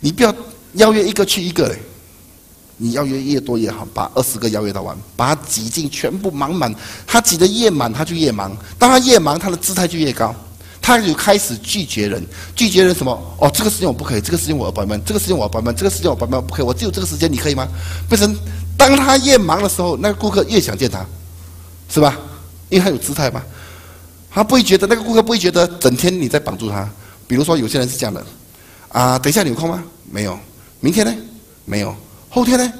[0.00, 0.34] 你不要
[0.74, 1.78] 邀约一个去一个嘞，
[2.84, 6.70] 你邀约越多越好，把二十个邀约到完，把他挤进全部满满。
[7.06, 8.54] 他挤得越满，他就越忙。
[8.78, 10.34] 当他越忙，他的姿态就越高，
[10.82, 12.22] 他就开始拒绝人。
[12.54, 13.10] 拒绝人什么？
[13.38, 17.66] 哦，这个时间我不可以，这个时间我要关门，这个时间我要关门，这个时间我帮忙不可以，我只有这个时间，你可以吗？
[18.06, 18.36] 变成
[18.76, 21.02] 当他越忙的时候，那个顾客越想见他，
[21.88, 22.18] 是吧？
[22.68, 23.42] 因为他有姿态嘛，
[24.30, 26.86] 他不会觉得那个顾客不会觉得整天你在绑住他。
[27.26, 28.22] 比如说有些人是这样的，
[28.90, 29.82] 啊，等一下你有空吗？
[30.10, 30.38] 没有。
[30.80, 31.14] 明天呢？
[31.64, 31.96] 没有。
[32.34, 32.72] 后天呢？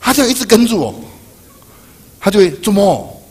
[0.00, 1.04] 他就一直跟住我，
[2.18, 3.22] 他就会怎么？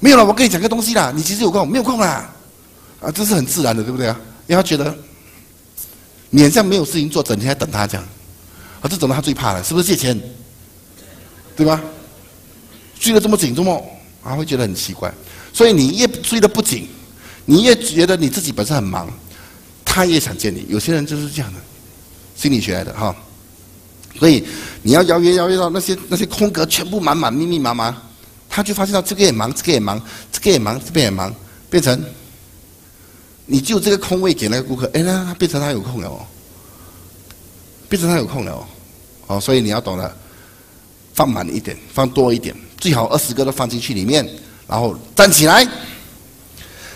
[0.00, 2.32] 没有了，我跟你讲个东西啦，你其实有空，没有空啦，
[3.00, 4.18] 啊，这是很自然的，对不对啊？
[4.46, 4.96] 因为他觉得
[6.30, 8.08] 你好像没有事情做，整天在等他这样，
[8.80, 10.18] 啊，这种他最怕了，是不是借钱？
[11.54, 11.82] 对吧？
[12.98, 13.84] 追得这么紧，这么
[14.22, 15.12] 啊，会觉得很奇怪。
[15.52, 16.88] 所以你越追得不紧，
[17.44, 19.12] 你越觉得你自己本身很忙，
[19.84, 20.64] 他越想见你。
[20.68, 21.60] 有些人就是这样的，
[22.42, 23.14] 心理学来的哈。
[24.18, 24.44] 所以
[24.82, 27.96] 你要邀约邀约到那些那些空格全部满满密密麻麻，
[28.48, 31.32] 他就发现到这个也忙，这个也忙，这个也忙，这边也忙，
[31.70, 32.04] 变成
[33.46, 36.26] 你就这个空位给那个顾客，哎，那他变成他有空了哦，
[37.88, 38.66] 变成他有空了哦，
[39.28, 40.16] 哦，所以你要懂得
[41.14, 44.28] 放满一点，放多一点，最好二十个都放进去里面，
[44.66, 45.66] 然后站起来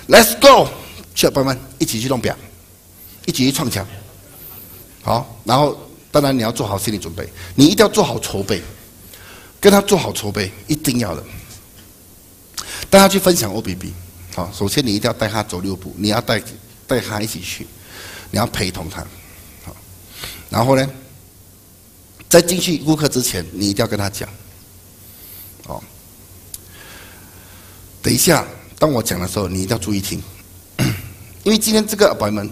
[0.08, 0.68] ，Let's go，
[1.14, 2.36] 小朋友们一起去弄表，
[3.24, 3.86] 一起去创墙，
[5.06, 5.78] 好，然后。
[6.12, 8.62] 当然，你要做好心理准备，你一定要做好筹备，
[9.60, 11.22] 跟他做好筹备，一定要的。
[12.88, 13.92] 带他去分享 O B B，
[14.34, 16.42] 好，首先你一定要带他走六步，你要带
[16.86, 17.66] 带他一起去，
[18.30, 19.02] 你要陪同他，
[19.66, 19.76] 好，
[20.48, 20.88] 然后呢，
[22.30, 24.26] 在进去顾客之前，你一定要跟他讲，
[25.66, 25.82] 哦，
[28.00, 28.46] 等一下，
[28.78, 30.18] 当我讲的时候，你一定要注意听，
[31.44, 32.50] 因为今天这个朋友们，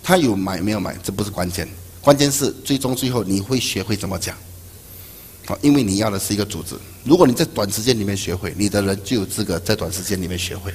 [0.00, 1.68] 他有买没有买，这不是关键。
[2.02, 4.36] 关键是最终最后你会学会怎么讲，
[5.46, 6.74] 好，因为你要的是一个组织。
[7.04, 10.72] 如果你在短时间里面学会，你的人就有资格在短时间里面学会。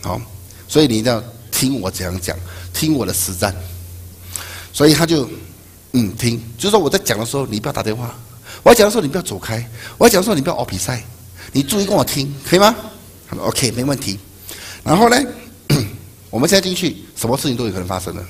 [0.00, 0.20] 好，
[0.68, 2.36] 所以你一定要听我怎样讲，
[2.72, 3.54] 听我的实战。
[4.72, 5.28] 所以他就
[5.92, 8.06] 嗯听，就是说我在讲的时候，你不要打电话；
[8.62, 9.60] 我讲的时候，你不要走开；
[9.98, 11.02] 我讲的时候，你不要熬比赛。
[11.52, 12.74] 你注意跟我听，可以吗
[13.28, 14.18] 他说？OK，没问题。
[14.82, 15.16] 然后呢，
[16.30, 18.24] 我们现在进去，什么事情都有可能发生的，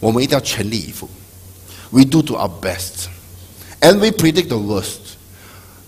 [0.00, 1.08] 我们一定要全力以赴。
[1.92, 3.10] We do to our best,
[3.80, 4.98] and we predict the worst.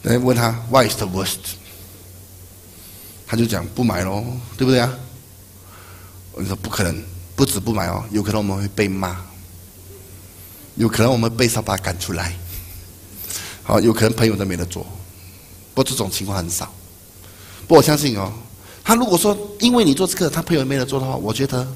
[0.03, 1.39] 来问他，Why is the worst？
[3.27, 4.23] 他就讲不买喽，
[4.59, 4.93] 对不对啊？
[6.33, 7.03] 我说不可能，
[7.35, 9.17] 不止不买哦，有可能我们会被骂，
[10.75, 12.37] 有可能我们被沙发赶出来，
[13.63, 14.83] 好，有可能朋友都没得做。
[15.73, 16.71] 不过这种情况很少。
[17.67, 18.31] 不过，我相信哦，
[18.85, 21.67] 他如果说因为你做这个，他朋友没得做的话，我觉得，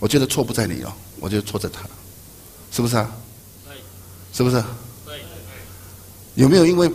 [0.00, 0.92] 我觉得错不在你哦。
[1.20, 1.82] 我就错在他，
[2.72, 3.10] 是不是啊？
[4.32, 4.62] 是不是？
[6.34, 6.90] 有没有因为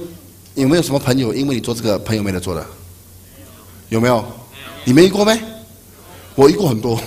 [0.55, 2.65] 有没有什么朋友因为你做这个朋友没得做的？
[3.89, 4.25] 有没有？
[4.83, 5.39] 你没遇过没？
[6.33, 6.99] 我遇过很多。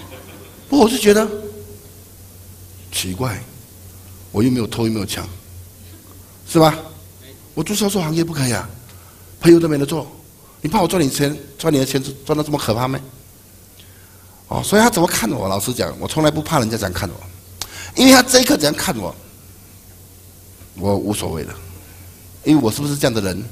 [0.68, 1.28] 不，我就觉得
[2.90, 3.42] 奇怪，
[4.32, 5.28] 我又没有偷又没有抢，
[6.48, 6.78] 是吧？
[7.52, 8.68] 我做销售行业不可以啊，
[9.40, 10.10] 朋友都没得做，
[10.60, 12.98] 你怕我赚你钱赚你的钱赚的这么可怕没？
[14.54, 15.48] 哦，所以他怎么看我？
[15.48, 17.16] 老实讲，我从来不怕人家这样看我，
[17.96, 19.12] 因为他这一刻这样看我，
[20.76, 21.52] 我无所谓的，
[22.44, 23.42] 因为我是不是这样的人，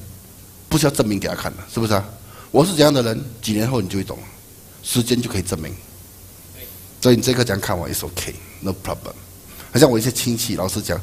[0.69, 2.05] 不需要证明给他看的，是不是啊？
[2.53, 4.17] 我是怎样的人，几年后你就会懂，
[4.85, 5.75] 时间就可以证明。
[7.01, 9.13] 所以你这一刻这样看我，is OK，no problem。
[9.73, 10.97] 好像我一些亲戚，老实讲，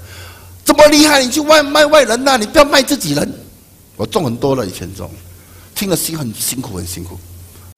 [0.64, 2.38] 这么厉害，你去外卖外人呐？
[2.38, 3.34] 你不要卖自己人。
[3.97, 5.12] 我中很多了，以前中，
[5.76, 7.20] 听了心很辛苦，很辛苦。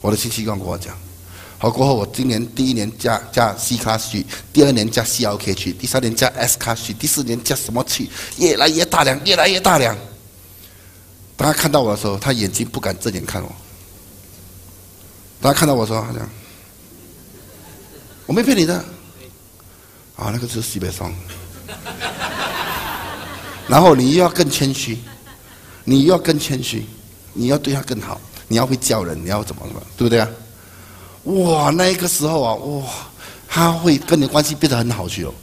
[0.04, 0.96] 我的亲戚刚跟我讲。
[1.62, 8.10] 好过后，我今年第一年加加 C 卡去，第二年加 CLK 去，第三年加 S 卡去，第四年加什么去？
[8.40, 9.96] 越来越大量，越来越大量。
[11.38, 13.56] 当他看到我的时候，他眼睛不敢正眼看我。
[15.40, 16.28] 当他看到我说：“他讲，
[18.26, 18.74] 我没骗你的。”
[20.18, 21.14] 啊，那个就是西北双。
[23.70, 24.98] 然后你又要更谦虚，
[25.84, 26.88] 你又要更谦虚，
[27.34, 30.28] 你要对他更好，你要会叫人，你要怎么怎么，对不对啊？
[31.24, 32.84] 哇，那个时候啊，哇，
[33.48, 35.34] 他会跟你关系变得很好去哦，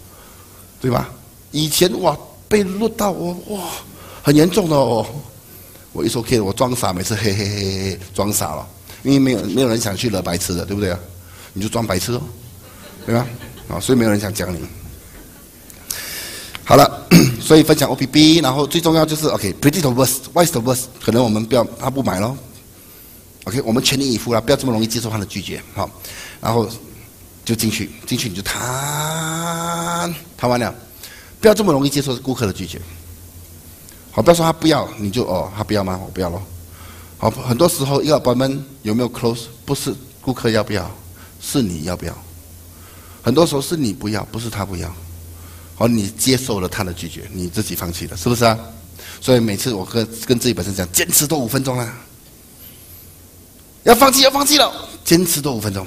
[0.81, 1.09] 对吧？
[1.53, 2.17] 以前哇，
[2.49, 3.63] 被录到我哇，
[4.23, 5.07] 很严重的哦。
[5.93, 8.67] 我一说 OK，我装傻，每次嘿嘿嘿嘿装傻了，
[9.03, 10.99] 因为没有没有人想去惹白痴的，对不对啊？
[11.53, 12.21] 你就装白痴哦，
[13.07, 13.27] 对吧？
[13.69, 14.61] 啊，所以没有人想讲你。
[16.65, 17.07] 好了，
[17.41, 20.85] 所以分享 O P B，然后最重要就是 OK，predict the worst，why is the worst？
[21.03, 22.37] 可能我们不要，他不买喽。
[23.49, 25.91] OK，我们全力以赴了，不要这么容易接受他的拒绝，好，
[26.39, 26.69] 然后
[27.47, 30.75] 就进去，进去你就谈，谈完了，
[31.41, 32.79] 不要这么容易接受顾客的拒绝，
[34.11, 35.99] 好，不要说他不要，你就哦，他不要吗？
[36.05, 36.43] 我不要咯。
[37.17, 40.91] 好，很多时候一个关门有没有 close，不是顾客要不要，
[41.41, 42.15] 是你要不要，
[43.23, 44.95] 很多时候是你不要，不是他不要，
[45.75, 48.59] 好，你接受了他的拒绝，你自己放弃了，是不是啊？
[49.23, 51.97] 所以每次我跟跟自己本身讲，坚持多五分钟啦。
[53.85, 54.71] 要放弃，要放弃了，
[55.05, 55.87] 坚持多五分钟。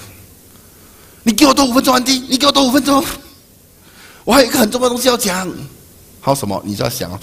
[1.24, 3.04] 你给我多五分钟，安迪，你给我多五分钟。
[4.24, 5.48] 我还有一个很重要的东西要讲，
[6.20, 6.62] 还有什么？
[6.66, 7.20] 你就要想哦，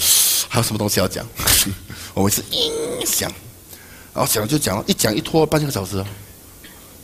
[0.48, 1.26] 还有什么东西要讲？
[2.14, 3.30] 我每次一想，
[4.14, 6.06] 然后想就讲了，一讲一拖半个小时哦，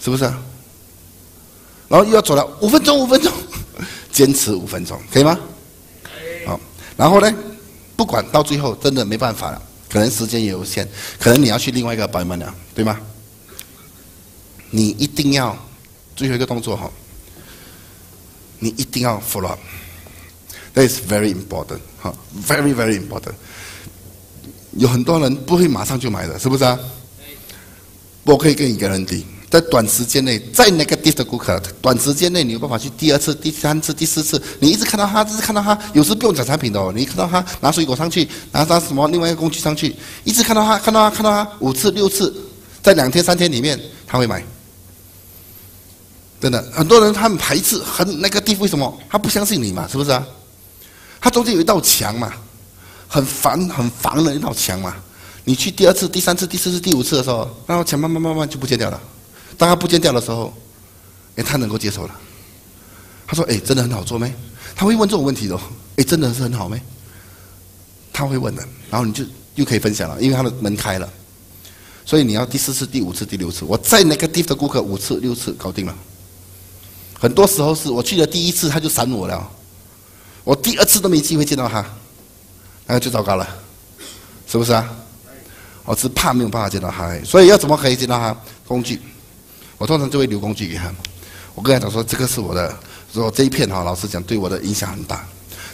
[0.02, 0.24] 是不是？
[1.88, 3.32] 然后又要走了五分钟，五分钟，
[4.12, 5.38] 坚持五分钟，可以吗？
[6.46, 6.60] 好，
[6.96, 7.32] 然后呢，
[7.96, 10.88] 不管到最后真的没办法了，可能时间也有限，
[11.18, 12.98] 可能你要去另外一个版本了，对吗？
[14.76, 15.56] 你一定要
[16.16, 16.90] 最后一个动作哈，
[18.58, 22.12] 你一定要 follow up，that is very important，哈
[22.44, 23.34] ，very very important。
[24.72, 26.76] 有很多人不会马上就买的，是不是啊？
[28.24, 39.94] 我可以跟你 guarantee，在短时间内，在 negative 的顾客，短时间内你有办法去第二次、第三次、第四次，你一直看到他，一直看到他，有时不用讲产品的哦，你看到他拿水果上去，拿拿什么另外一个工具上去，
[40.24, 42.34] 一直看到他，看到他，看到他五次、六次，
[42.82, 44.44] 在两天、三天里面他会买。
[46.44, 49.00] 真的，很多人他很排斥，很那个地方为什么？
[49.08, 50.22] 他不相信你嘛，是不是啊？
[51.18, 52.34] 他中间有一道墙嘛，
[53.08, 54.94] 很烦、很烦的一道墙嘛。
[55.44, 59.00] 你去第二次、第三次、第四次、第五次的时候，那道墙慢慢慢慢就不见掉了。
[59.56, 60.52] 当他不见掉的时候，
[61.36, 62.14] 哎，他能够接受了。
[63.26, 64.30] 他说：“哎，真的很好做没？”
[64.76, 65.58] 他会问这种问题的。
[65.96, 66.78] 哎，真的是很好没？
[68.12, 68.62] 他会问的。
[68.90, 69.24] 然后你就
[69.54, 71.08] 又可以分享了，因为他的门开了。
[72.04, 75.96] 所以你要第四次、第五次、第六次，我再那个地方的顾客五次、六次搞定了。
[77.18, 79.50] 很多时候是我去了第一次他就闪我了，
[80.44, 81.84] 我第二次都没机会见到他，
[82.86, 83.48] 那就糟糕了，
[84.46, 84.88] 是不是啊？
[85.84, 88.34] 我是怕没有办法见到他，所以要怎么可以见到他？
[88.66, 89.00] 工具，
[89.76, 90.90] 我通常就会留工具给他。
[91.54, 92.74] 我跟他讲说，这个是我的，
[93.12, 95.26] 说这一片哈，老实讲对我的影响很大。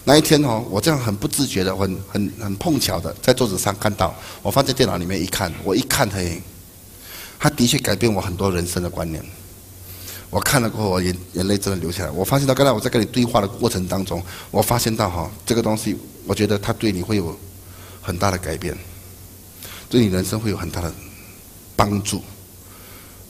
[0.03, 4.13] 那一天哦，我这样很不自觉的，很很很碰巧的在桌子上看到，
[4.43, 6.43] 我放在电脑里面一看，我一看嘿，
[7.39, 9.25] 他的确改变我很多人生的观念。
[10.31, 12.11] 我看了过后，我眼眼泪真的流下来。
[12.13, 14.23] 我发现到刚才我在跟你对话的过程当中，
[14.53, 17.37] 我发现到哈，这个东西，我觉得它对你会有
[18.01, 18.77] 很大的改变，
[19.89, 20.93] 对你人生会有很大的
[21.75, 22.23] 帮助。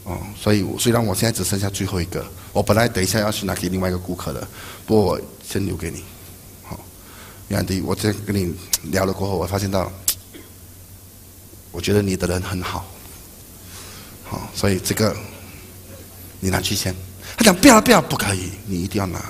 [0.04, 2.22] 哦，所以虽然我现在只剩下最后一个，
[2.52, 4.46] 我本来等一下要去拿给另外一个顾客的，
[4.84, 6.04] 不过我先留给你。
[6.62, 6.78] 好，
[7.48, 8.54] 杨迪，我在跟你
[8.90, 9.90] 聊了过后，我发现到，
[11.72, 12.84] 我觉得你的人很好。
[14.24, 15.16] 好，所以这个。
[16.40, 16.94] 你拿去签，
[17.36, 19.22] 他讲不要不要不可以，你一定要拿。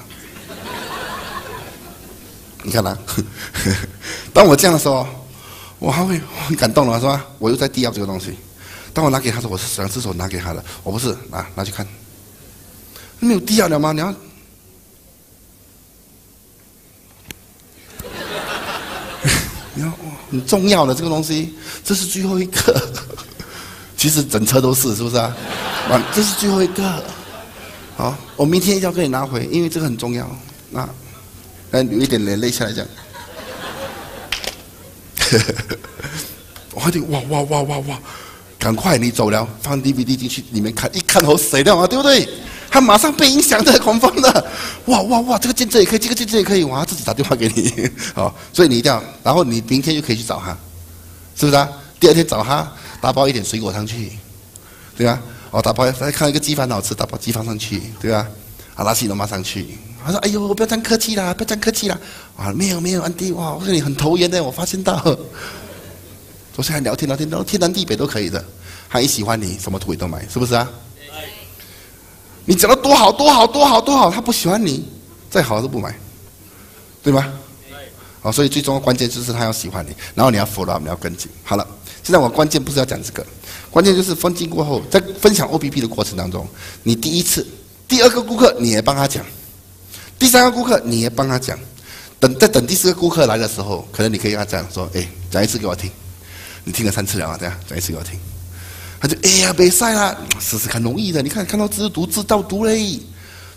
[2.62, 2.96] 你看他，
[4.32, 5.06] 当我这样的时候，
[5.78, 7.26] 我还会很感动了，是吧？
[7.38, 8.34] 我又在递要这个东西。
[8.92, 11.86] 当我拿给他说我是两只手拿给他的，我不是拿拿去看，
[13.18, 13.92] 没有递要了吗？
[13.92, 14.14] 你要，
[19.74, 19.92] 你要
[20.30, 22.92] 很重要的这个东西，这是最后一个。
[24.00, 25.36] 其实整车都是，是不是啊？
[25.90, 27.04] 完，这是最后一个。
[27.98, 30.26] 好，我明天一定要给你拿回，因为这个很重要。
[30.70, 30.88] 那，
[31.72, 32.82] 来流一点眼泪下来讲。
[36.72, 37.98] 我还得哇哇哇哇哇！
[38.58, 42.26] 赶快你走了，放 DVD 进去里面看，一看头死掉啊，对不对？
[42.70, 44.46] 他马上被影响的，恐慌的。
[44.86, 45.36] 哇哇哇！
[45.36, 47.86] 这个见证也可以，这个见证也可以，我要，自己打电话给你。
[48.16, 50.56] 好，所以你一定要，然后你明天就可以去找他，
[51.36, 51.68] 是不是啊？
[52.00, 52.66] 第二天找他。
[53.00, 54.12] 打包一点水果上去，
[54.96, 55.20] 对吧？
[55.50, 58.26] 哦，打包再看一个鸡饭好吃，打包鸡饭上去，对吧？
[58.76, 59.66] 啊，拉起龙马上去。
[60.04, 61.98] 他说：“哎呦，不要这样客气啦，不要这样客气啦。”
[62.36, 64.96] 啊，没有没有，安迪，哇，我说你很投缘的，我发现到。
[66.54, 68.42] 昨天还聊天聊天，聊天南地北都可以的。
[68.88, 70.68] 他一喜欢你，什么土也都买，是不是啊？
[72.44, 74.88] 你讲的多好多好多好多好，他不喜欢你，
[75.28, 75.94] 再好都不买，
[77.02, 77.30] 对吗？
[78.22, 81.30] 哦，所以最终的关键就是他要喜欢你，然后你要 follow，你要跟进。
[81.42, 81.66] 好了。
[82.02, 83.24] 现在我关键不是要讲这个，
[83.70, 86.46] 关键就是分进过后，在分享 O P P 的过程当中，
[86.82, 87.46] 你第一次、
[87.86, 89.24] 第二个顾客你也帮他讲，
[90.18, 91.58] 第三个顾客你也帮他讲，
[92.18, 95.90] 等在等第四个顾客来的时候，可能你可以跟他讲说：“哎，讲一次给我听，
[96.64, 98.18] 你听了三次了啊，这样讲一次给我听。”
[99.00, 103.00] 他就：“哎呀，别晒啦，试试看容易的，你看看到字读字照读嘞。”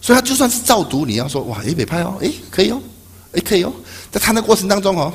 [0.01, 2.81] 所以他就算是照读，你要说：“哇，哎，别拍哦，哎，可以哦，
[3.31, 3.73] 哎，可以哦。”
[4.11, 5.13] 在谈的过程当中哦，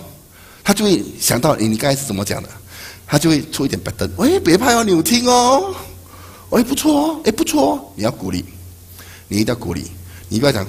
[0.64, 2.48] 他就会想到：“你你刚才是怎么讲的？”
[3.10, 5.74] 他就会出一点白灯，喂，别怕哦，你有听哦，
[6.50, 8.44] 喂，不错哦，哎，不错哦，你要鼓励，
[9.28, 9.86] 你一定要鼓励，
[10.28, 10.66] 你不要讲，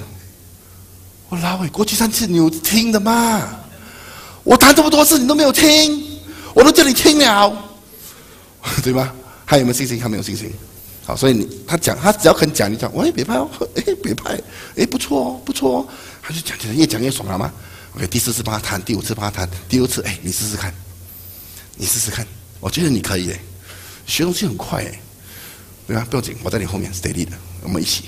[1.28, 3.46] 我拉伟过去三次你有听的吗？
[4.42, 6.02] 我谈这么多次你都没有听，
[6.54, 7.52] 我都叫你听了，
[8.82, 9.12] 对吗？
[9.44, 9.98] 还有没有信心？
[9.98, 10.50] 他没有信心，
[11.04, 14.30] 好，所以你他讲，他只要肯讲，你讲，喂，别怕哦，哎，别怕，
[14.76, 15.86] 哎，不错哦，不错哦，
[16.22, 17.52] 他就讲起来越讲越爽了吗
[17.96, 20.74] ？OK，第四次帮他谈，第五次帮他谈，第六次，哎，你试试看。
[21.76, 22.26] 你试试看，
[22.60, 23.40] 我觉得你可以诶，
[24.06, 24.98] 学东西很快诶，
[25.86, 26.06] 对吧？
[26.10, 28.04] 不要紧，我在你后面 steady 的，我们一起。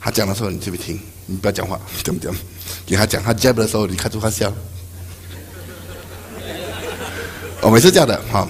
[0.00, 2.32] 他讲的时候你这边听，你不要讲话，懂不对？
[2.86, 4.52] 给他讲，他 jab 的时候，你看出他笑。
[7.60, 8.48] 我每次这样的哈，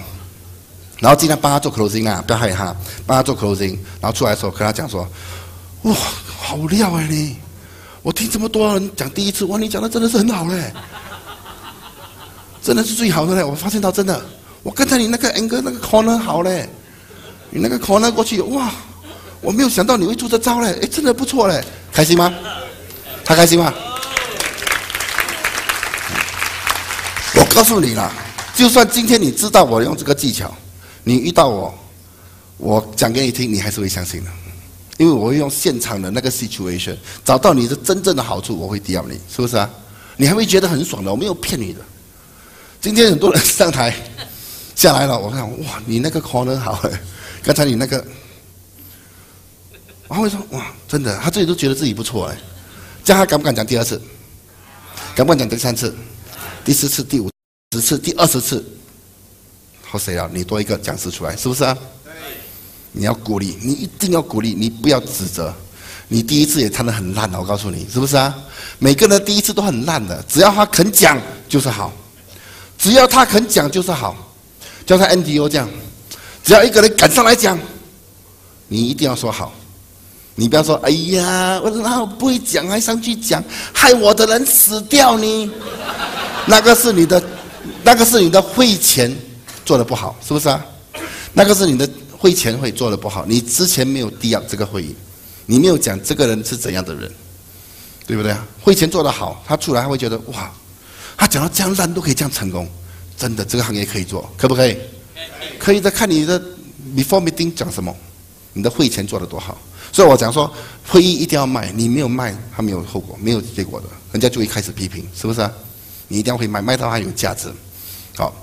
[0.99, 2.75] 然后尽量帮他做 closing 啊，不要害他，
[3.07, 5.07] 帮他做 closing，然后出来的时候跟他讲说
[5.83, 5.95] ：“哇，
[6.37, 7.37] 好料哎你！
[8.03, 10.71] 我听这么多人讲第一次，哇，你讲的真的是很好嘞，
[12.67, 13.41] 真的是最好的嘞！
[13.41, 14.21] 我发现到真的，
[14.61, 16.67] 我刚才你那个 angle 那个 corner 好嘞，
[17.49, 18.69] 你那个 corner 过去，哇，
[19.39, 21.63] 我没有想到你会出这招嘞，哎，真的不错嘞，
[21.93, 22.29] 开心吗？
[23.23, 23.73] 他开心吗？
[27.35, 28.11] 我告诉你啦。”
[28.53, 30.53] 就算今天你知道我用这个技巧，
[31.05, 31.73] 你遇到我，
[32.57, 34.31] 我讲给你听，你还是会相信的，
[34.97, 39.69] 因为我会用现场的那个 situation 找到你的真正的好处，我会抵你，是不是啊？
[40.17, 41.79] 你还会觉得很爽的，我没有骗你的。
[42.79, 43.93] 今天很多人上台
[44.75, 46.81] 下来了，我看哇，你那个 corner 好，
[47.43, 48.03] 刚才你那个，
[50.07, 52.37] 我会说哇，真的，他自己都觉得自己不错哎，
[53.03, 54.01] 这样他敢不敢讲第二次？
[55.15, 55.95] 敢不敢讲第三次？
[56.63, 57.03] 第四次？
[57.03, 57.29] 第五？
[57.73, 58.63] 十次，第二十次，
[59.81, 60.29] 好谁啊？
[60.31, 61.77] 你多一个讲师出来，是不是啊？
[62.93, 65.53] 你要鼓励，你一定要鼓励，你不要指责。
[66.07, 68.33] 你第一次也唱得很烂的，我告诉你，是不是啊？
[68.79, 71.19] 每个人第一次都很烂的，只要他肯讲
[71.49, 71.91] 就是好，
[72.77, 74.15] 只要他肯讲就是好。
[74.85, 75.69] 就像 NDO 这样，
[76.43, 77.59] 只要一个人敢上来讲，
[78.67, 79.53] 你一定要说好。
[80.35, 85.51] 你不要说，哎呀，我然后不会讲还上去讲，害我的人死掉呢？
[86.45, 87.21] 那个是你的。
[87.83, 89.13] 那个是你的会前
[89.65, 90.65] 做的不好，是不是啊？
[91.33, 94.95] 那个是你的会前会做的不好，你之前没有低压这个会议，
[95.45, 97.09] 你没有讲这个人是怎样的人，
[98.05, 98.45] 对不对啊？
[98.61, 100.51] 会前做的好，他出来他会觉得哇，
[101.17, 102.69] 他讲到这样烂都可以这样成功，
[103.17, 104.77] 真的这个行业可以做，可不可以？
[105.57, 106.39] 可以的，看你的
[106.95, 107.93] before meeting 讲什么，
[108.53, 109.57] 你的会前做的多好。
[109.91, 110.53] 所以我讲说，
[110.85, 115.51] 会议一定要卖，你没有卖，他没有后果，没有结果的，人家就会开始批评，是不是啊？
[116.07, 117.51] 你一定要会卖，卖到它有价值，
[118.15, 118.33] 好，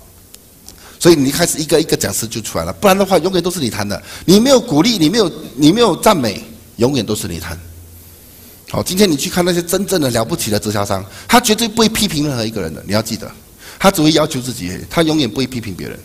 [0.99, 4.03] 所以你开始一个一个讲师就出来了，不然的话永远都是你谈的。
[4.25, 6.43] 你没有鼓励，你没有你没有赞美，
[6.77, 7.59] 永远都是你谈。
[8.75, 13.31] 好，今天你去看那些真正的了不起的直销商，他绝对不会批评任何一个人的，你要记得，
[13.79, 15.97] 他只会要求自己，他永远不会批评别人。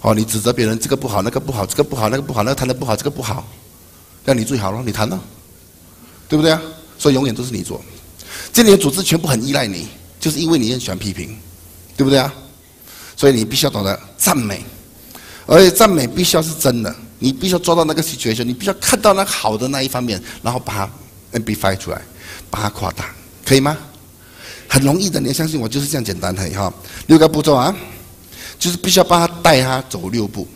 [0.00, 3.46] 哦，你指责别人这个不好，那个不好，这个不好，那个不好，那个谈的不好，这个不好，
[4.24, 5.20] 那你最好了，你谈了，
[6.30, 6.62] 对不对啊？
[6.98, 7.78] 所以永远都是你做，
[8.54, 9.86] 这里的组织全部很依赖你。
[10.18, 11.36] 就是因为你很喜欢批评，
[11.94, 12.32] 对不对啊？
[13.18, 14.64] 所以你必须要懂得赞美，
[15.44, 16.96] 而且赞美必须要是真的。
[17.18, 20.90] 你必须要抓到那个 situation，你必须要看到那好的那一方面，然后把它
[21.32, 22.00] amplify 出来，
[22.50, 23.06] 把它夸大，
[23.44, 23.76] 可以吗？
[24.68, 26.72] 很容易的，你要相信我，就是这样简单的哈。
[27.06, 27.74] 六个步骤啊，
[28.58, 30.48] 就是必须要帮他带他走六步。